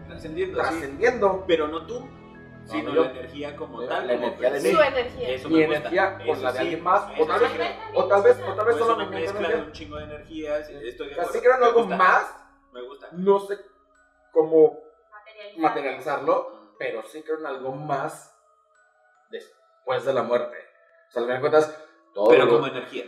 [0.08, 0.70] Trascendiendo, sí.
[0.70, 1.44] trascendiendo.
[1.48, 2.08] Pero no tú,
[2.66, 3.04] sino yo.
[3.06, 4.10] la energía como La tal.
[4.12, 4.88] energía de como Su mí.
[4.88, 5.30] energía.
[5.30, 7.52] Eso mi me energía con la de alguien más, o tal vez,
[7.94, 9.66] o tal vez, o tal vez solo una mi mezcla de energía.
[9.66, 10.70] un chingo de energías.
[10.70, 11.32] Estoy de O sea, acuerdo.
[11.34, 12.36] sí creo en Me algo gusta, más,
[12.72, 13.08] Me gusta.
[13.14, 13.60] no sé
[14.32, 14.80] cómo
[15.12, 15.62] Materializar.
[15.62, 18.36] materializarlo, pero sí creo en algo más
[19.30, 20.58] después de la muerte.
[21.10, 23.06] O sea, al final de cuentas, todo Pero lo- como energía.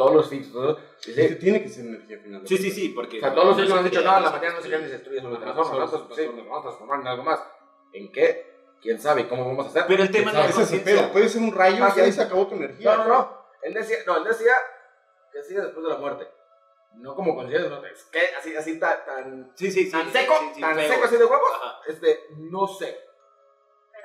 [0.00, 1.34] Todos los filtros, todo, que sí.
[1.36, 2.42] tiene que ser energía final.
[2.46, 3.18] Sí, sí, sí, porque.
[3.18, 4.68] O sea, todos los no filtros han dicho, crea, no, en la mañana no se
[4.68, 5.20] quedan ni se destruye.
[5.20, 7.40] solo transforma, nosotros sí, nos vamos a transformar en algo más.
[7.92, 8.50] ¿En qué?
[8.80, 9.20] ¿Quién sabe?
[9.20, 9.84] ¿Y ¿Cómo vamos a hacer?
[9.86, 10.48] Pero el tema ¿Quién no?
[10.48, 11.12] Ese es el pedo.
[11.12, 12.96] Puede ser un rayo Ah, y ahí se acabó tu energía.
[12.96, 13.46] No, no, no.
[13.62, 14.54] Él decía, no, él decía
[15.30, 16.26] que sigue después de la muerte.
[16.94, 19.90] No como conciencia, no, es que así, así tan, tan, Sí, sí, sí.
[19.90, 21.50] tan sí, seco, sí, sí, tan seco así de huevos.
[21.86, 22.98] Este, no sé,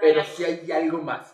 [0.02, 1.34] Pero sí hay algo más.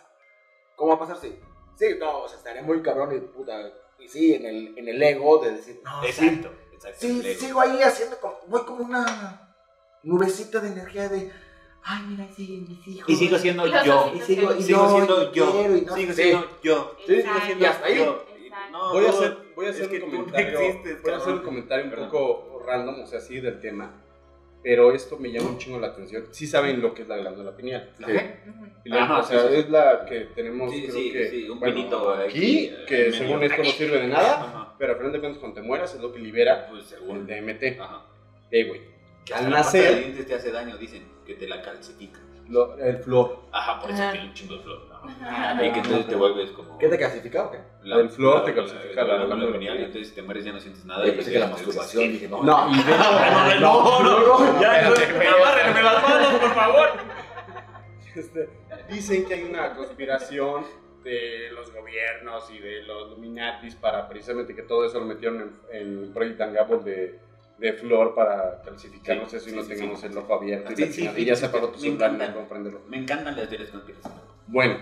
[0.76, 1.16] ¿Cómo va a pasar?
[1.16, 1.38] Sí.
[1.74, 3.81] Sí, no, o sea, estaría muy cabrón y puta.
[4.04, 6.98] Y sí, en el, en el ego de decir, no, sí, Exacto, exacto.
[7.00, 7.40] sí, el ego.
[7.40, 9.54] sigo ahí haciendo como, voy como una
[10.02, 11.30] nubecita de energía de,
[11.84, 13.08] ay, mira, ahí siguen mis hijos.
[13.08, 14.12] Y sigo siendo yo.
[14.14, 15.52] Y sigo, y Sigo no, siendo y yo.
[15.52, 15.94] quiero, y no.
[15.94, 16.22] Sigo Sí.
[16.22, 16.96] siendo yo.
[17.06, 17.58] Sí, Exacto.
[17.58, 17.98] y hasta ahí.
[18.00, 18.26] Exacto.
[18.70, 20.58] No, Voy a hacer, voy a hacer un comentario.
[20.60, 24.01] existes, voy a hacer un comentario poco random, o sea, así del tema.
[24.62, 26.26] Pero esto me llama un chingo la atención.
[26.30, 27.90] Sí saben lo que es la glándula pineal.
[27.98, 28.92] Sí.
[28.92, 29.54] Ajá, o sea, sí, sí.
[29.60, 33.12] es la que tenemos, Sí, creo sí, que, sí, un bueno, pinito aquí, aquí, que
[33.12, 34.74] según esto no sirve de nada, Ajá.
[34.78, 37.26] pero al final de cuentas cuando te mueras es lo que libera Pues el.
[37.26, 37.80] DMT.
[37.80, 38.02] Ajá.
[38.50, 38.80] Eh, güey.
[39.24, 41.02] Que Al hasta la pasta nacer- de dientes te hace daño, dicen.
[41.26, 42.18] Que te la calcifica.
[42.48, 43.42] Lo- el flor.
[43.52, 44.12] Ajá, por eso Ajá.
[44.12, 44.91] tiene un chingo de flor.
[45.04, 46.78] Y que entonces te vuelves como.
[46.78, 47.58] ¿Qué te clasifica o qué?
[47.82, 49.76] La- El flor la- te la- calcifica la la pineal, pineal.
[49.78, 51.04] entonces si te mueres ya no sientes nada.
[51.04, 52.42] Yo y pensé que la masturbación, dije, no.
[52.42, 54.02] No, No, no,
[54.38, 56.88] no, ya, amárrenme las manos, por favor.
[58.14, 58.48] Este,
[58.90, 60.64] dicen que hay una conspiración
[61.02, 65.96] de los gobiernos y de los Illuminatis para precisamente que todo eso lo metieron en,
[66.04, 67.18] en Project and Gamble de,
[67.58, 70.06] de flor para calcificarnos Sí, eso y sí, no sí, tengamos sí.
[70.06, 71.74] el ojo abierto y, Sí, la sí, chingada, sí, y ya sí, se apagó tu
[71.74, 72.80] me celular y no comprenderlo.
[72.88, 74.24] Me encantan las teorías conspiracionales.
[74.46, 74.76] Bueno,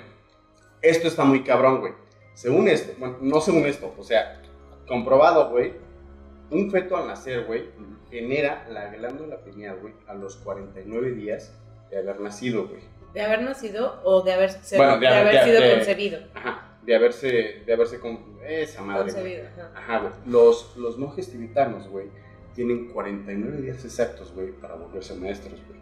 [0.82, 1.92] esto está muy cabrón, güey.
[2.34, 4.40] según esto, bueno, no según esto, o sea,
[4.86, 5.74] comprobado, güey,
[6.50, 7.68] un feto al nacer, güey,
[8.10, 11.52] genera la glándula pineal, güey, a los 49 días
[11.90, 12.80] de haber nacido, güey.
[13.14, 16.18] ¿De haber nacido o de haber, ser- Bueno, de de haber- de- sido concebido?
[16.34, 19.12] Ajá, de haberse, de haberse con esa madre.
[19.12, 19.14] güey.
[19.14, 19.72] Concebido, ajá.
[19.76, 20.12] Ajá, güey.
[20.26, 22.06] Los, los monjes tibetanos, güey,
[22.54, 25.78] tienen 49 días exactos, güey, para volverse maestros, güey.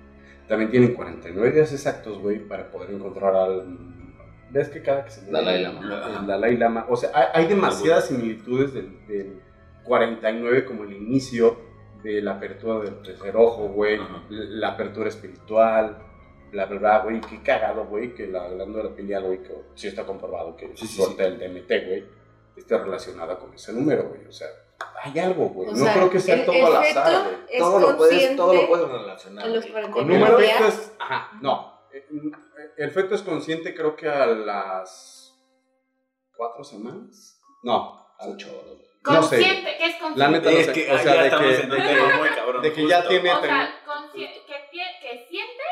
[0.49, 3.67] También tienen 49 días exactos, güey, para poder encontrar al...
[4.51, 6.07] ¿Ves que cada que se muere- Dalai Lama.
[6.21, 6.87] El Dalai Lama.
[6.89, 9.41] O sea, hay, hay demasiadas similitudes del, del
[9.85, 11.59] 49 como el inicio
[12.03, 14.23] de la apertura del tercer ojo, güey, Ajá.
[14.31, 15.99] la apertura espiritual,
[16.53, 17.21] bla, bla, bla, güey.
[17.21, 20.97] Qué cagado, güey, que la glándula pineal, güey, que sí está comprobado que Sí, sí,
[21.03, 22.05] suelta el DMT, güey,
[22.57, 24.25] esté relacionada con ese número, güey.
[24.27, 24.47] O sea,
[25.03, 25.71] hay algo, güey.
[25.71, 27.59] No sea, creo que sea el- todo el al azar, güey.
[27.59, 29.45] todo, lo puedes, todo lo puedes relacionar.
[29.45, 29.73] a los güey.
[29.73, 30.41] 49 Con números.
[30.41, 30.57] días.
[30.57, 30.93] feto es.
[31.01, 31.79] Ajá, no.
[32.79, 35.35] El feto es consciente, creo que a las.
[36.37, 37.41] ¿Cuatro semanas?
[37.65, 38.77] No, a Ocho horas.
[38.77, 38.89] güey.
[39.05, 39.37] No sé.
[39.37, 40.19] Consciente, ¿qué es consciente?
[40.21, 40.73] La neta no Es sé.
[40.73, 42.63] que o sea, de que, en de un que- tema muy cabrón.
[42.63, 45.63] de que ya tiene- O sea, consci- que, tie- que siente,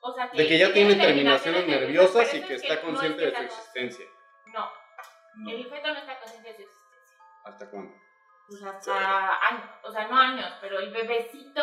[0.00, 3.24] o sea, que, de que ya tiene terminaciones terminaciones nerviosas y que está no consciente
[3.28, 4.06] es de su existencia.
[4.06, 4.58] consciente.
[5.44, 7.16] No, el feto no está consciente de su existencia.
[7.44, 7.94] ¿Hasta cuándo?
[8.48, 11.62] Pues hasta años, o sea, no años, pero el bebecito,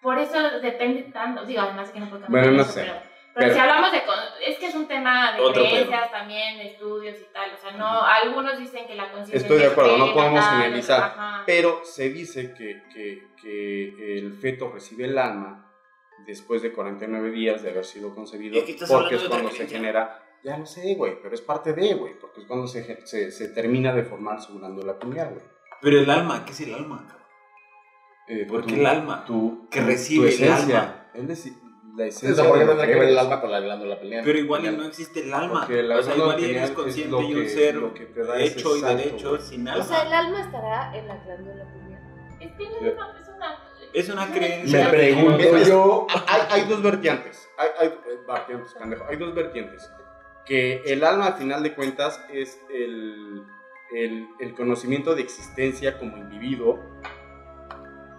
[0.00, 2.80] por eso depende tanto, digo, además que no puede cambiar Bueno, no eso, sé.
[2.84, 3.07] pero,
[3.38, 4.02] pero Pero- si hablamos de,
[4.46, 8.02] es que es un tema de creencias también, de estudios y tal, o sea, no,
[8.04, 11.02] algunos dicen que la conciencia Estoy de acuerdo, no podemos tal, generalizar.
[11.02, 11.42] ajá.
[11.46, 15.70] Pero se dice que, que, que el feto recibe el alma
[16.26, 20.66] después de 49 días de haber sido concebido, porque es cuando se genera, ya lo
[20.66, 24.02] sé, güey, pero es parte de, güey, porque es cuando se, se, se termina de
[24.02, 25.46] formar su glándula pineal, güey.
[25.80, 27.26] Pero el alma, ¿qué es el alma, cabrón?
[28.26, 29.24] Eh, ¿Por tu- qué el alma?
[29.24, 30.80] Tu, Que recibe tu el esencia.
[30.80, 31.10] alma.
[31.14, 31.52] Es decir,
[31.98, 34.00] la Eso, esencia ¿por qué de lo tendrá que ver el alma con la glándula
[34.00, 34.22] pineal?
[34.24, 35.64] Pero igual y no existe el alma.
[35.64, 38.38] O sea, igual y eres es consciente y un que- ser lo que te da
[38.38, 39.84] ese hecho y derecho sin O alma.
[39.84, 42.02] sea, el alma estará en la glándula pineal.
[42.40, 42.88] Es que no Ya.
[43.92, 44.84] es una, Es creencia.
[44.84, 46.06] Me pregunto yo.
[46.28, 47.48] hay, hay dos vertientes.
[47.58, 49.04] Hay, hay, eh, vertientes, pendejo.
[49.08, 49.90] Hay dos vertientes.
[50.46, 53.42] Que el alma, al final de cuentas, es el,
[53.94, 56.78] el, el conocimiento de existencia como individuo,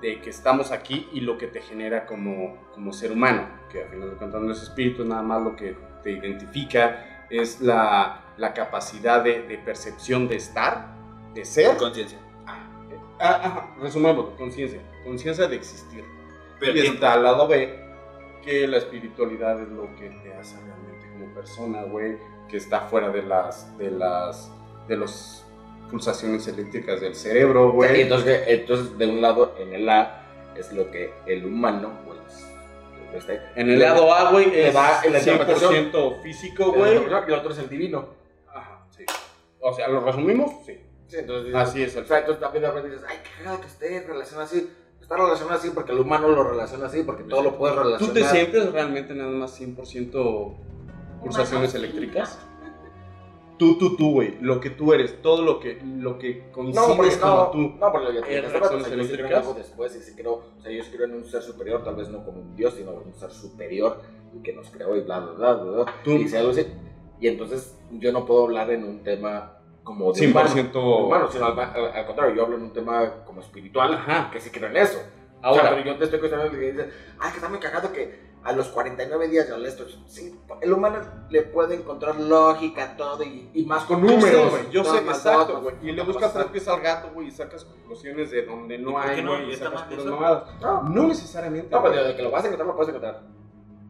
[0.01, 3.47] de que estamos aquí y lo que te genera como, como ser humano.
[3.71, 7.25] Que al final de cuentas no es espíritu, es nada más lo que te identifica,
[7.29, 10.95] es la, la capacidad de, de percepción de estar,
[11.33, 11.77] de ser.
[11.77, 12.17] Conciencia.
[13.19, 14.81] Ah, ajá, resumémoslo, conciencia.
[15.03, 16.05] Conciencia de existir.
[16.59, 17.77] Pero Y está al lado B,
[18.41, 23.09] que la espiritualidad es lo que te hace realmente como persona, güey, que está fuera
[23.09, 24.51] de las, de las,
[24.87, 25.45] de las
[25.89, 28.01] pulsaciones eléctricas del cerebro, güey.
[28.01, 30.23] entonces, entonces, de un lado, en el A,
[30.55, 32.19] es lo que el humano, pues,
[33.13, 35.91] este, En el lado A, güey, es da interpretación.
[35.91, 37.09] 100% físico, güey, güey.
[37.11, 38.09] y el otro es el divino.
[38.47, 39.03] Ajá, sí.
[39.59, 40.51] O sea, ¿lo resumimos?
[40.65, 40.79] Sí.
[41.07, 43.61] Sí, entonces, Así es el O sea, entonces también de repente dices, ay, qué cagado
[43.61, 44.69] que esté relacionado así.
[45.01, 48.13] Está relacionado así porque el humano lo relaciona así, porque todo lo puedes ¿Tú relacionar.
[48.13, 50.55] te sientes realmente nada más 100%
[51.23, 52.37] pulsaciones eléctricas?
[53.59, 54.37] Tú, tú, tú, güey.
[54.41, 57.57] Lo que tú eres, todo lo que, lo que coincides No, porque como no, tú.
[57.77, 60.33] no, porque lo que te reacciones yo sí creo en algo después y sí creo,
[60.57, 62.73] o sea, yo sí creo en un ser superior, tal vez no como un dios,
[62.73, 64.01] sino un ser superior
[64.33, 65.93] y que nos creó y bla, bla, bla, bla, bla.
[66.03, 66.11] Tú.
[66.11, 66.65] Y dice algo así.
[67.19, 71.45] Y entonces yo no puedo hablar en un tema como de 100% humano, humano, sino
[71.47, 74.29] al, al- al contrario, yo hablo en un tema como espiritual, Ajá.
[74.31, 74.99] que sí creo en eso.
[75.41, 76.87] Ahora, O sea, pero yo te estoy cuestionando y dices,
[77.19, 79.85] ay, que está muy cagado que a los 49 días ya esto.
[80.07, 84.49] Sí, el humano le puede encontrar lógica todo y, y más con números.
[84.51, 85.75] güey, yo sé, más exacto, datos, güey.
[85.83, 88.97] Y le buscas tres pies al gato, güey, y sacas conclusiones de donde ¿Y no
[88.99, 89.31] hay, qué no?
[89.31, 89.57] güey, y.
[90.61, 91.69] No, No necesariamente.
[91.69, 91.93] no, güey.
[91.93, 93.21] pero de que lo vas a encontrar, lo puedes encontrar.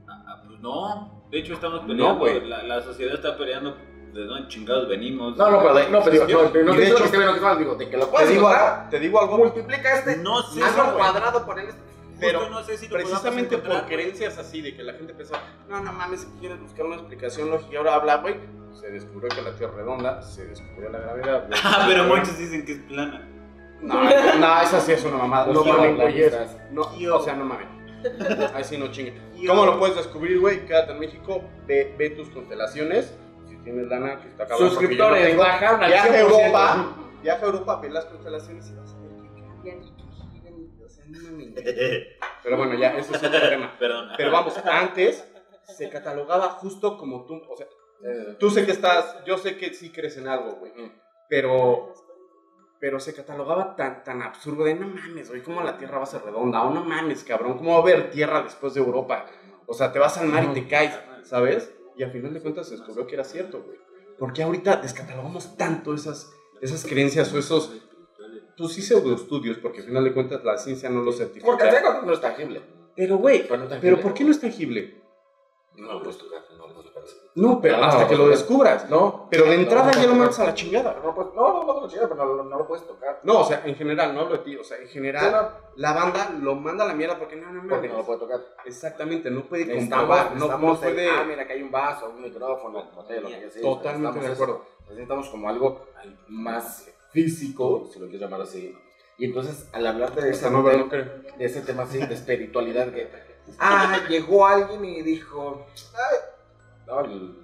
[0.08, 1.24] Ah, pues no.
[1.30, 2.14] De hecho, estamos peleando.
[2.14, 2.41] No, güey.
[2.47, 3.76] la, la sociedad está peleando
[4.14, 5.38] de dónde chingados venimos.
[5.38, 7.18] No, no, pero de, no, pero digo, no, no te de digo hecho- que esté
[7.18, 9.38] bien o que digo, de que lo Te puedes digo, encontrar, algo, te digo algo,
[9.38, 10.95] multiplica este, No sé, hazlo güey.
[10.97, 11.68] cuadrado por él.
[12.20, 15.93] Pero no sé si precisamente por creencias así, de que la gente pensaba, no, no
[15.93, 18.36] mames, si quieres buscar una explicación lógica, ahora habla, güey,
[18.74, 21.49] se descubrió que la Tierra es redonda, se descubrió la gravedad.
[21.63, 23.28] Ah, pero muchos dicen que es plana.
[23.82, 25.51] No, no, esa sí es una mamada.
[25.53, 25.97] No mames,
[26.72, 27.67] No, o sea, no mames.
[28.53, 29.15] Ahí sí no chinguen.
[29.45, 30.65] ¿Cómo lo puedes descubrir, güey?
[30.65, 33.13] Quédate en México, ve, ve tus constelaciones.
[33.47, 36.20] Si tienes lana, que está no Suscriptores, bajaron al Viaja a 100%.
[36.20, 39.99] Europa, viaja a Europa, ve las constelaciones y vas a ver que cambian.
[42.43, 43.76] Pero bueno, ya, ese es otro tema.
[43.80, 44.10] Perdón.
[44.18, 45.26] Pero vamos, antes
[45.66, 47.41] se catalogaba justo como tú.
[47.49, 47.68] O sea,
[48.39, 50.72] tú sé que estás, yo sé que sí crees en algo, güey.
[51.30, 51.93] Pero
[52.80, 56.07] pero se catalogaba tan, tan absurdo de no mames, güey, ¿cómo la Tierra va a
[56.07, 56.64] ser redonda?
[56.64, 59.26] O no mames, cabrón, ¿cómo va a haber Tierra después de Europa?
[59.68, 61.72] O sea, te vas al mar y te caes, ¿sabes?
[61.97, 63.78] Y al final de cuentas se descubrió que era cierto, güey.
[64.18, 66.32] ¿Por qué ahorita descatalogamos tanto esas,
[66.62, 67.89] esas creencias o esos,
[68.60, 69.57] pues sí, pseudoestudios?
[69.57, 71.57] Porque al final de cuentas la ciencia no lo Porque certifica.
[71.57, 72.62] final no es tangible.
[72.95, 73.80] Pero, güey, Pero no.
[73.82, 74.99] ¿pero por qué no es tangible?
[75.78, 77.03] No lo puedes tocar, no lo puedes tocar.
[77.36, 78.32] No, pero No, hasta que no, lo no.
[78.32, 78.89] descubras.
[78.89, 79.28] No.
[79.32, 80.43] Pero de entrada No, ya no, lo no, mandas no.
[80.43, 80.99] a la chingada.
[81.01, 83.22] No, pues, no, no, no, no, chingada, pero no, no, no lo puedes tocar.
[83.24, 84.57] No, o sea, en general, no hablo de ti.
[84.57, 87.62] O sea, en general, no, la banda lo manda a la mierda porque no, no,
[87.62, 87.91] porque mames.
[87.91, 88.39] no lo puede tocar.
[88.66, 91.10] Exactamente, no puede comprobar, no, no el- puede...
[91.10, 93.62] ah, mira, que hay un vaso, un micrófono, no lo que.
[93.62, 94.66] Totalmente de acuerdo.
[94.89, 95.86] Necesitamos como algo
[96.28, 98.76] más físico, si lo quieres llamar así.
[99.18, 100.84] Y entonces, al hablar de ese, Esa no, tema,
[101.38, 103.10] de ese tema así, de espiritualidad, que,
[103.60, 106.18] ah, llegó alguien y dijo, ay,
[106.88, 107.38] no, el,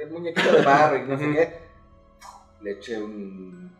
[0.00, 1.58] el muñequito de barro y no sé qué,
[2.60, 3.72] le eché un,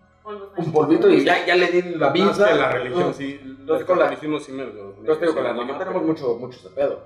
[0.56, 2.32] un polvito y ya, ya le di la vida.
[2.32, 3.38] que la religión, sí.
[3.42, 4.94] Entonces, con la- catolicismo sí me lo...
[4.98, 7.02] Entonces, con la religión mamá, tenemos mucho, mucho ese pedo.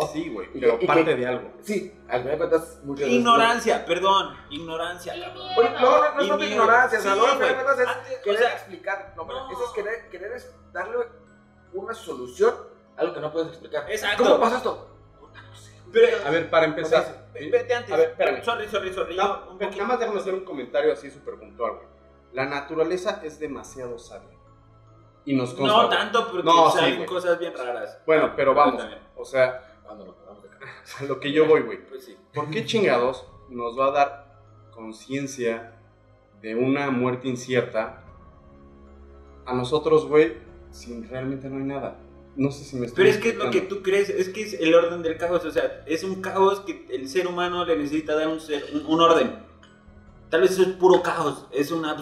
[0.00, 0.06] ¿No?
[0.08, 1.52] Sí, güey, pero y parte que- de algo.
[1.62, 5.14] Sí, al final de cuentas, muchas veces- Ignorancia, perdón, ignorancia.
[5.54, 7.86] Bueno, no, no, no es tanto ignorancia, o sea, Sí, no, al final cuentas es
[7.88, 9.14] Antes, o querer sea, explicar.
[9.16, 9.50] No, pero no.
[9.52, 10.96] eso es querer, querer es darle
[11.72, 12.54] una solución
[12.96, 13.90] a algo que no puedes explicar.
[13.90, 14.22] Exacto.
[14.24, 14.92] ¿Cómo pasa esto?
[15.92, 17.28] Pero, A ver, para O sea, empezar...
[17.32, 17.92] ve- vete antes.
[17.92, 18.42] A ver, espérame.
[18.44, 19.16] Sorry, sorry, sorry.
[19.16, 21.86] No, un nada más déjame hacer un comentario así súper puntual, güey.
[22.32, 24.36] La naturaleza es demasiado sabia.
[25.24, 25.76] Y nos consta.
[25.82, 27.98] No tanto porque No, sí, cosas bien raras.
[28.04, 28.84] Bueno, pero vamos.
[29.16, 30.66] O sea, Cuando lo pagamos de acá.
[31.00, 31.86] a lo que yo voy, güey.
[31.88, 32.16] Pues sí.
[32.34, 34.40] ¿Por qué chingados nos va a dar
[34.72, 35.72] conciencia
[36.42, 38.02] de una muerte incierta
[39.46, 40.34] a nosotros, güey,
[40.70, 41.98] si realmente no hay nada?
[42.36, 44.42] No sé si me estoy Pero es que es lo que tú crees, es que
[44.42, 47.76] es el orden del caos, o sea, es un caos que el ser humano le
[47.78, 49.46] necesita dar un, ser- un, un orden.
[50.30, 51.94] Tal vez eso es puro caos, es una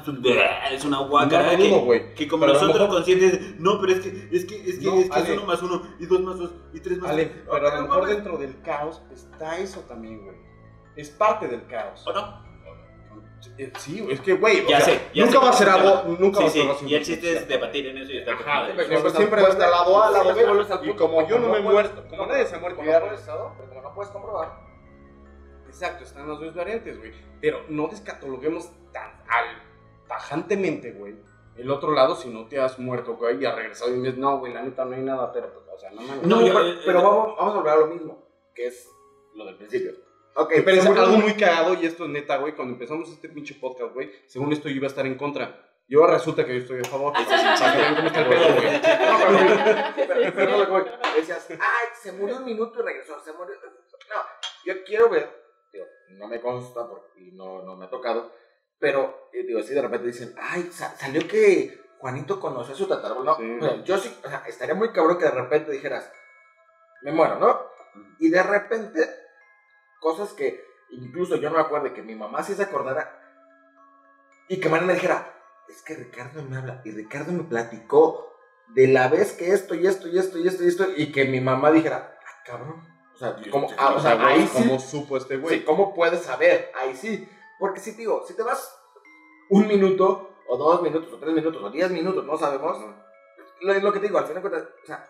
[0.73, 2.15] es una guacara No, que, dudo, güey.
[2.15, 4.95] que como Pero nosotros mejor- conscientes, no, pero es que es que es que, No,
[4.95, 5.33] es, que es Ale.
[5.35, 7.43] uno más uno y dos más dos y tres más Ale, tres.
[7.51, 10.37] pero a lo No mejor dentro del caos está eso también, güey.
[10.97, 12.03] Es parte del caos.
[12.07, 12.43] ¿O no?
[13.59, 15.53] Eh, Sí, güey, es que, güey, o Ya sea, sé, ya nunca sé va a
[15.53, 17.47] ser es algo, nunca va a Sí, ser algo sí, y el 100% chiste es
[17.49, 20.25] debatir en eso y está Ajá, pero siempre, siempre va a estar lado A, lado
[20.35, 20.91] Siempre B.
[20.91, 23.55] Y como yo no me he muerto, como nadie se ha muerto, no ¿no?
[23.59, 24.74] Pero como no puedes comprobar.
[25.75, 27.13] Exacto, están las dos variantes, güey.
[27.41, 29.61] Pero no descataloguemos tan al,
[30.07, 31.17] tajantemente, güey.
[31.57, 34.19] El otro lado, si no te has muerto, güey, y has regresado y me dices,
[34.19, 36.23] no, güey, la neta no hay nada, pero, pues, o sea, no mames.
[36.27, 38.67] No, No, yo- pero, eh, pero eh, vamos, vamos a volver a lo mismo, que
[38.69, 38.89] es
[39.35, 39.93] lo del principio.
[40.37, 42.55] Ok, Pero es algo muy cagado y esto es neta, güey.
[42.55, 45.61] Cuando empezamos este pinche podcast, güey, según esto yo iba a estar en contra.
[45.87, 47.13] Y ahora resulta que yo estoy a favor.
[47.13, 47.25] Para
[47.73, 48.81] que vean cómo está el pedo, güey.
[50.25, 50.85] No, pero,
[51.17, 53.55] decías, ay, se murió un minuto y regresó, se murió.
[53.63, 54.23] No,
[54.65, 55.44] yo quiero ver,
[56.19, 58.33] no me consta porque y no, no me ha tocado,
[58.79, 62.87] pero eh, digo, si de repente dicen, ay, sa- salió que Juanito conoció a su
[62.87, 63.33] tatarabuelo.
[63.33, 63.57] No, Sí.
[63.61, 66.11] o sea, yo sí, o sea, estaría muy cabrón que de repente dijeras,
[67.03, 67.61] me muero, ¿no?
[68.19, 69.09] Y de repente,
[70.01, 73.21] cosas que incluso yo no me acuerdo que mi mamá sí se acordara
[74.49, 75.33] y que me dijera,
[75.69, 78.31] es que Ricardo me habla y Ricardo me platicó
[78.69, 81.25] de la vez que esto y esto y esto y esto y esto y que
[81.25, 82.83] mi mamá dijera, ah, cabrón.
[83.25, 85.59] Sea, ¿cómo, ah, o sea, ahí sí, ¿Cómo supo este güey?
[85.59, 86.71] sí, ¿cómo puedes saber?
[86.75, 87.29] Ahí sí.
[87.59, 88.77] Porque si te digo, si te vas
[89.51, 92.79] un minuto o dos minutos o tres minutos o diez minutos, no sabemos,
[93.61, 95.09] lo, es lo que te digo, al final de cuentas, o sea,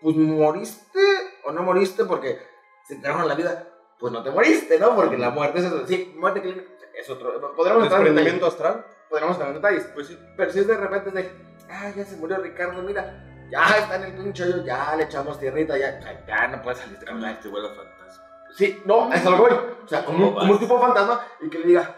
[0.00, 1.00] pues moriste
[1.44, 2.38] o no moriste porque
[2.86, 3.68] se te la vida,
[3.98, 4.94] pues no te moriste, ¿no?
[4.94, 8.46] Porque la muerte es eso, sí, muerte clínica es otro, podríamos entrar en detalles, ¿Desprendimiento
[8.46, 8.86] astral?
[9.08, 10.18] podríamos entrar en detalles, Pues sí.
[10.36, 11.30] pero si es de repente de,
[11.70, 15.38] ah, ya se murió Ricardo, mira, ya está en el pinche hoyo, ya le echamos
[15.38, 17.40] tierrita, ya, ya, no puedes salir Camina, caminar.
[17.42, 18.24] te vuelve fantasma.
[18.54, 19.60] Sí, no, es a lo que voy.
[19.84, 21.94] O sea, como, un- ¿Cómo como un tipo fantasma y que le diga,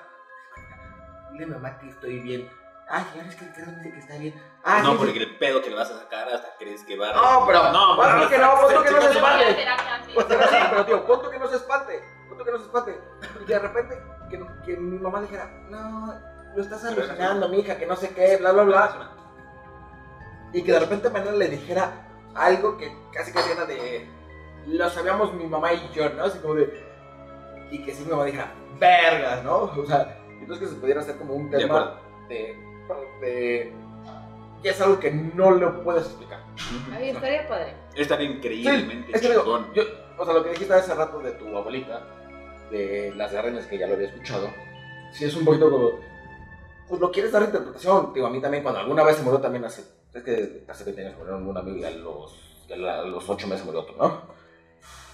[1.32, 2.50] dile mamá que estoy bien.
[2.92, 4.42] Ay, ya ves que Ricardo dice que está bien.
[4.64, 5.18] Ah, no, sí, porque sí.
[5.20, 7.12] el pedo que le vas a sacar hasta crees que va a...
[7.14, 9.56] No, pero, No, bueno, pero- que no, que no se espante.
[10.70, 12.02] pero tío, pon tú que no se espante.
[12.28, 13.00] Pon tú que no se espante.
[13.40, 16.14] Y que de repente, que, que mi mamá dijera, no,
[16.56, 19.10] lo estás alucinando, mija, que no sé qué, bla, bla, bla.
[20.52, 24.06] Y que de repente Manuel le dijera algo que casi casi era de.
[24.66, 26.24] Lo sabíamos mi mamá y yo, ¿no?
[26.24, 26.84] Así como de.
[27.70, 29.62] Y que sí mi mamá dijera, vergas, ¿no?
[29.62, 32.56] O sea, entonces que se pudiera hacer como un tema de.
[33.20, 33.72] de.
[34.62, 36.40] Y es algo que no lo puedes explicar.
[36.92, 37.74] Ay, estaría padre.
[37.94, 39.82] Estar increíblemente es que digo, yo,
[40.18, 42.02] o sea, lo que dijiste hace rato de tu abuelita,
[42.70, 44.50] de las garreñas que ya lo había escuchado,
[45.12, 45.90] sí es un poquito como,
[46.88, 49.64] pues lo quieres dar interpretación, digo, a mí también cuando alguna vez se murió también
[49.64, 49.82] hace,
[50.14, 52.34] es que hace 20 años murieron un amigo y a los,
[52.70, 54.22] a los 8 meses murió otro, ¿no?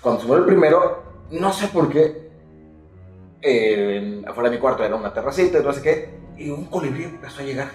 [0.01, 2.31] Cuando se murió el primero, no sé por qué,
[3.43, 7.05] eh, afuera de mi cuarto era una terracita y no sé qué, y un colibrí
[7.05, 7.71] empezó a llegar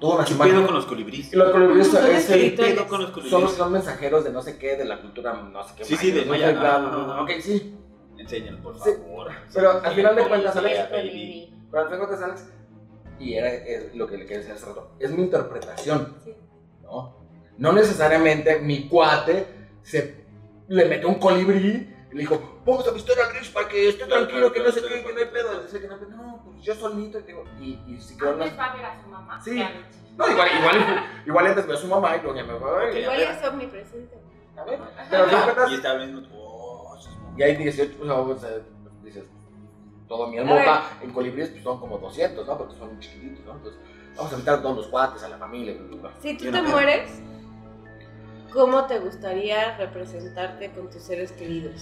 [0.00, 0.52] toda una ¿Qué semana.
[0.52, 1.32] pedo con los colibríes?
[1.34, 2.74] Los colibríes Son es el- ¿Qué espirituales.
[2.74, 3.50] pedo con los son, colibríes?
[3.56, 5.84] son mensajeros de no sé qué, de la cultura, no sé qué.
[5.84, 6.52] Sí, sí, de no Maya.
[6.52, 7.22] bla, Ah, bla, bla, bla.
[7.22, 7.76] Ok, sí.
[8.18, 9.28] Enséñalo, por Sí, favor.
[9.54, 10.80] pero al final de Sí, cuentas, Alex.
[10.90, 12.48] Pero al fin de cuentas, Alex,
[13.18, 16.34] y era es lo que le quería decir hace rato, es mi interpretación, Sí.
[16.86, 17.16] ¿No?
[17.58, 19.46] No necesariamente mi cuate
[19.82, 20.24] se
[20.68, 24.04] le metió un colibrí y le dijo, vamos a visitar a Grinch para que esté
[24.06, 25.62] tranquilo, que no claro, qué, que no hay pedo.
[25.62, 28.64] Dice que no, no, pues yo solito, y digo, y, y si quedó más- va
[28.66, 29.40] a ver a su mamá.
[29.42, 29.62] Sí.
[30.16, 32.88] No, igual, igual, igual antes veo a su mamá y luego ya me voy.
[32.90, 32.96] Ok.
[32.96, 34.18] Igual es omnipresente.
[34.56, 34.78] A ver,
[35.10, 36.22] pero al cuentas, Y estaba viendo.
[36.32, 38.50] Oh, sus y hay 18, pues, o sea,
[39.02, 39.24] dices,
[40.08, 42.56] todo mi A almohada en colibríes pues son como 200, ¿no?
[42.58, 43.52] Porque son muy chiquititos, ¿no?
[43.56, 43.80] Entonces,
[44.16, 45.74] vamos a invitar a todos los cuates, a la familia.
[46.20, 47.10] Si tú te no mueres,
[48.52, 51.74] ¿cómo te gustaría representarte con tus seres queridos?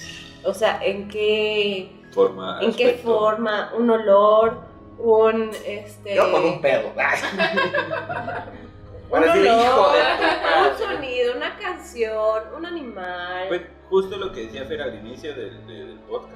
[0.45, 2.61] O sea, ¿en qué, forma.
[2.62, 3.09] en qué aspecto.
[3.09, 3.72] forma?
[3.76, 4.61] ¿Un olor?
[4.99, 6.89] ¿Un este Yo con un pedo.
[9.11, 13.49] un decir, olor, hijo de un sonido, una canción, un animal?
[13.49, 16.35] Pues justo lo que decía Fer al inicio del, del- podcast.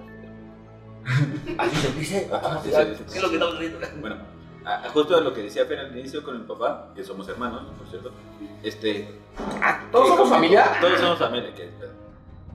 [1.58, 2.28] Así se dice.
[2.32, 3.86] Ajá, ¿Qué sí, sí, sí, es lo que estamos diciendo?
[4.00, 4.16] Bueno,
[4.68, 7.62] a- a justo lo que decía Fer al inicio con mi papá, que somos hermanos,
[7.78, 8.10] por cierto.
[8.62, 9.20] Este.
[9.62, 10.76] Ah, ¿Todos somos familia?
[10.80, 11.70] Todos somos familia, que,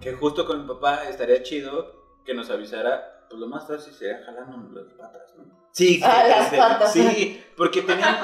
[0.01, 4.23] que justo con mi papá estaría chido que nos avisara, pues lo más fácil sería
[4.25, 5.43] jalándonos las patas, ¿no?
[5.71, 6.93] Sí, Ah, que- las este, patas.
[6.93, 8.17] Sí, porque tenían,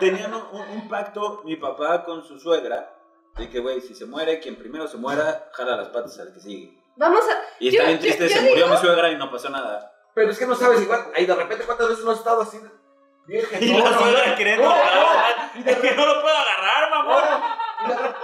[0.00, 2.90] tenían un, un pacto mi papá con su suegra,
[3.36, 6.40] de que, güey, si se muere, quien primero se muera, jala las patas al que
[6.40, 6.78] sigue.
[6.96, 9.16] Vamos a Y está Yo- bien yo- triste, yo se digo- murió mi suegra y
[9.18, 9.90] no pasó nada.
[10.14, 11.06] Pero es que no sabes igual.
[11.16, 12.58] Ahí de repente, ¿cuántas veces no has estado así?
[13.60, 15.50] Y la suegra queriendo No, agarrar.
[15.54, 17.58] no, y de Es que no lo puedo agarrar, mamá.
[17.84, 18.18] Y de, repente,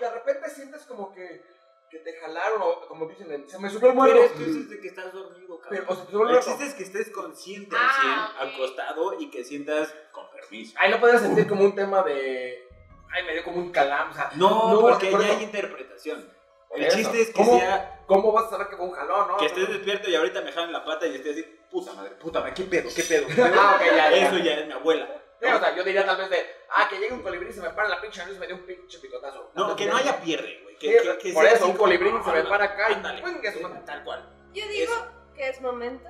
[0.00, 1.42] de repente sientes como que,
[1.90, 4.14] que te jalaron, o como dicen, se me subió el muerto.
[4.14, 6.36] Pero es que eso es de que estás dormido, Pero, cabrón.
[6.36, 8.54] o sea, te el chiste es que estés consciente Ah, 100, ok.
[8.54, 10.74] acostado y que sientas con permiso.
[10.80, 12.66] Ahí no podrías sentir como un tema de.
[13.12, 14.10] Ay, me dio como un calam.
[14.10, 16.28] O sea, No, No, porque por ya hay interpretación.
[16.70, 19.36] El chiste es que ¿Cómo, sea ¿Cómo vas a saber que fue un jalón, no?
[19.36, 22.40] que estés despierto y ahorita me jalan la pata y estés así, puta madre, puta
[22.40, 23.26] madre, qué pedo, qué pedo.
[23.28, 23.54] qué pedo?
[23.56, 24.26] Ah, ok, ya, ya.
[24.26, 25.06] Eso ya es mi abuela.
[25.40, 26.36] Sí, o sea, yo diría tal vez de.
[26.74, 28.56] Ah, que llegue un colibrí y se me para la pinche nariz y me dio
[28.56, 29.52] un pinche picotazo.
[29.54, 30.76] No, que no haya pierde, güey.
[30.76, 32.90] Que, que, que por sea eso, así un colibrí como, se me ah, para acá
[32.90, 32.94] y.
[32.94, 33.22] ándale.
[33.22, 33.40] ¡pum!
[33.40, 34.28] que se Sí, me- tal cual.
[34.52, 34.92] Yo digo
[35.36, 36.08] que es momento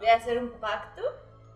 [0.00, 1.02] de hacer un pacto.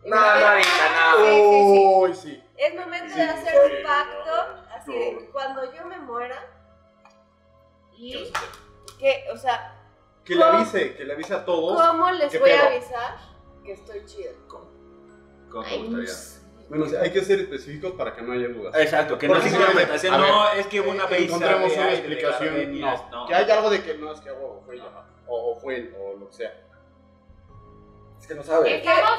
[0.05, 1.17] No, no, ahorita no.
[1.17, 1.85] Sí, sí.
[1.97, 2.45] Uy, sí.
[2.59, 4.95] Es momento Sí, de hacer sí, un pacto, no, así no.
[5.21, 6.45] de cuando yo me muera
[7.97, 8.33] y
[9.01, 9.75] que, o sea,
[10.29, 11.81] Que le avise, que le avise a todos.
[11.89, 12.67] ¿cómo les ¿Qué voy a pedo?
[12.69, 13.17] avisar
[13.65, 14.33] que estoy chido?
[14.47, 14.67] ¿Cómo?
[15.51, 16.09] ¿Cómo te Ay, no gustaría?
[16.15, 16.39] sé.
[16.69, 18.75] Bueno, sí, hay que ser específicos para que no haya dudas.
[18.79, 20.13] Exacto, que no Porque si- interpretación.
[20.15, 21.23] a ver, No, es que hubo una vez.
[21.23, 22.81] encontremos sabe, una explicación.
[23.11, 24.85] No, que haya algo de que no es que o fue ella,
[25.27, 26.53] o, o fue él, o lo que sea.
[28.21, 28.71] Es que no sabes.
[28.85, 29.19] Estamos,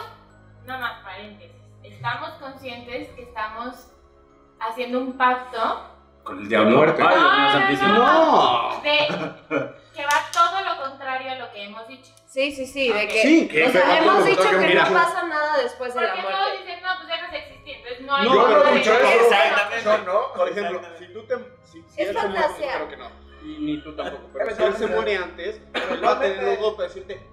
[0.67, 3.87] no más paréntesis, estamos conscientes que estamos
[4.59, 5.57] haciendo un pacto
[6.23, 6.77] Con el diablo.
[6.77, 7.01] Muerte.
[7.03, 7.15] Ay,
[7.75, 9.09] Dios mío, No, no, santísimo.
[9.09, 9.59] ¡No!
[9.63, 12.13] de que va todo lo contrario a lo que hemos dicho.
[12.25, 14.85] Sí, sí, sí, de que, Sí, que o sea, hemos dicho que mira.
[14.87, 16.57] no pasa nada después de la Porque todos muerte.
[16.59, 18.93] dicen, no, pues dejas de existir, entonces no hay No, Yo no he no, dicho
[18.93, 19.23] no, eso.
[19.25, 20.05] exactamente.
[20.05, 20.33] No.
[20.33, 21.35] Por ejemplo, si tú te.
[21.65, 22.67] Si, si Es él se muere, fantasía.
[22.67, 23.09] espero que no.
[23.43, 24.23] Y ni tú tampoco.
[24.33, 27.27] Pero si él se muere antes, él va a tener los dos para decirte.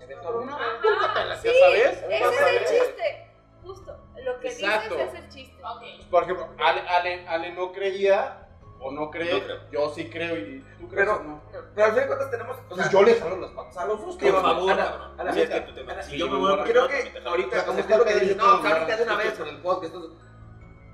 [0.00, 0.52] Eventualmente.
[0.54, 0.64] Ajá.
[0.82, 2.04] Púlgatela, Sí, ya sabes.
[2.08, 3.26] ese es el chiste.
[3.62, 4.94] Justo, lo que Exacto.
[4.96, 5.62] dices es el chiste.
[5.64, 5.82] Ok.
[6.10, 8.46] Por ejemplo, Ale, Ale, Ale no creía,
[8.80, 9.42] o no cree.
[9.72, 11.08] Yo sí creo, y tú crees.
[11.08, 11.42] Pero, o no.
[11.74, 12.56] Pero al fin de cuentas tenemos.
[12.56, 14.42] O sea, Pues yo le jalo las patas a los dos, Por cabrón.
[14.42, 15.20] favor, Ana, cabrón.
[15.20, 17.64] Ana, Si es que tú te Si yo yo me muero muero, creo que ahorita,
[17.66, 19.94] como que lo que que yo no, ahorita de una vez con el podcast.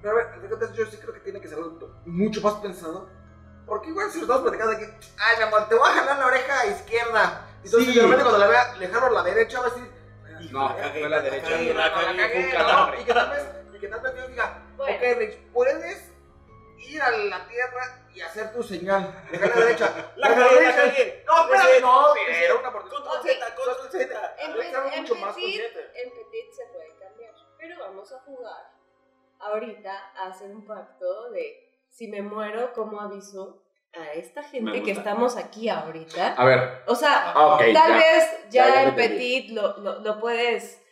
[0.02, 1.58] Pero a ver, al fin de cuentas, yo sí creo que tiene que ser
[2.04, 3.08] mucho más pensado.
[3.66, 4.84] Porque igual si nos estamos platicando que,
[5.18, 7.46] ay, mi amor, te voy a jalar la oreja izquierda.
[7.64, 7.94] Entonces, Sí.
[7.96, 9.90] de repente cuando la vea, le jalo la derecha, va a decir,
[10.52, 11.50] No, La cagué, fue la la derecha.
[11.50, 11.86] la cagué, la
[13.00, 16.12] y que tal vez, y que tal vez Dios diga, ok, Rich, puedes
[16.78, 19.14] ir a la tierra y hacer tu señal.
[19.30, 20.12] Dejar la derecha.
[20.16, 21.24] La cagué, la cagué.
[21.26, 23.04] No, espérame, no, era una oportunidad.
[23.04, 24.34] Control Z, control Z.
[24.38, 24.52] En,
[26.10, 27.34] petit, se puede cambiar.
[27.58, 28.70] Pero vamos a jugar
[29.38, 33.62] ahorita a hacer un pacto de si me muero, ¿cómo aviso
[33.92, 36.34] a esta gente que estamos aquí ahorita?
[36.36, 37.96] A ver, O sea, Ah, ok, tal ya.
[37.96, 39.42] vez Ya, ya, entendí.
[39.42, 40.82] petit lo, lo, lo puedes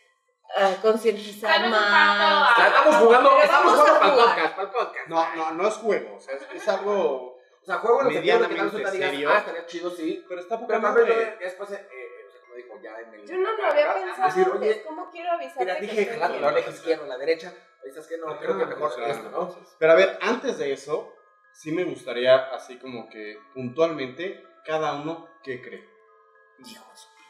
[0.55, 2.57] ah, concientizar más.
[2.59, 4.35] a- Estamos jugando, Pero estamos vamos a jugando para el jugar.
[4.35, 5.07] podcast, para el podcast.
[5.07, 7.35] no, no, no es juego, o sea, es, es algo.
[7.61, 9.29] O sea, juego en el sentido de que tal vez Medianamente ahorita digas, serio.
[9.31, 10.25] ah, estaría chido, sí.
[10.29, 11.05] Pero está poca Pero madre.
[11.15, 13.27] de- después, eh, eh, o sea, como dijo ya en el.
[13.27, 14.61] Yo no lo había acá, pensado Decir, antes.
[14.61, 17.53] oye, ¿Cómo quiero avisarte mira, que dije, jalando la oreja izquierda, la derecha.
[17.83, 19.55] Dices que no, creo que mejor O sea, esto, ¿no?
[19.79, 21.13] Pero a ver, antes de eso,
[21.53, 25.87] sí me gustaría, así como que puntualmente, cada uno qué cree.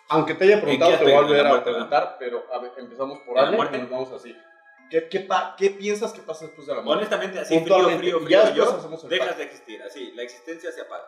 [0.09, 2.71] Aunque te haya preguntado, te voy a volver ¿En la a preguntar, pero a ver,
[2.77, 3.77] empezamos por ¿En la Ale muerte?
[3.77, 4.35] y nos vamos así.
[4.89, 6.99] ¿Qué, qué, pa- qué piensas que pasa después de la muerte?
[7.05, 10.81] Honestamente, así frío, frío, ya frío, después yo, dejas de existir, así, la existencia se
[10.81, 11.05] apaga.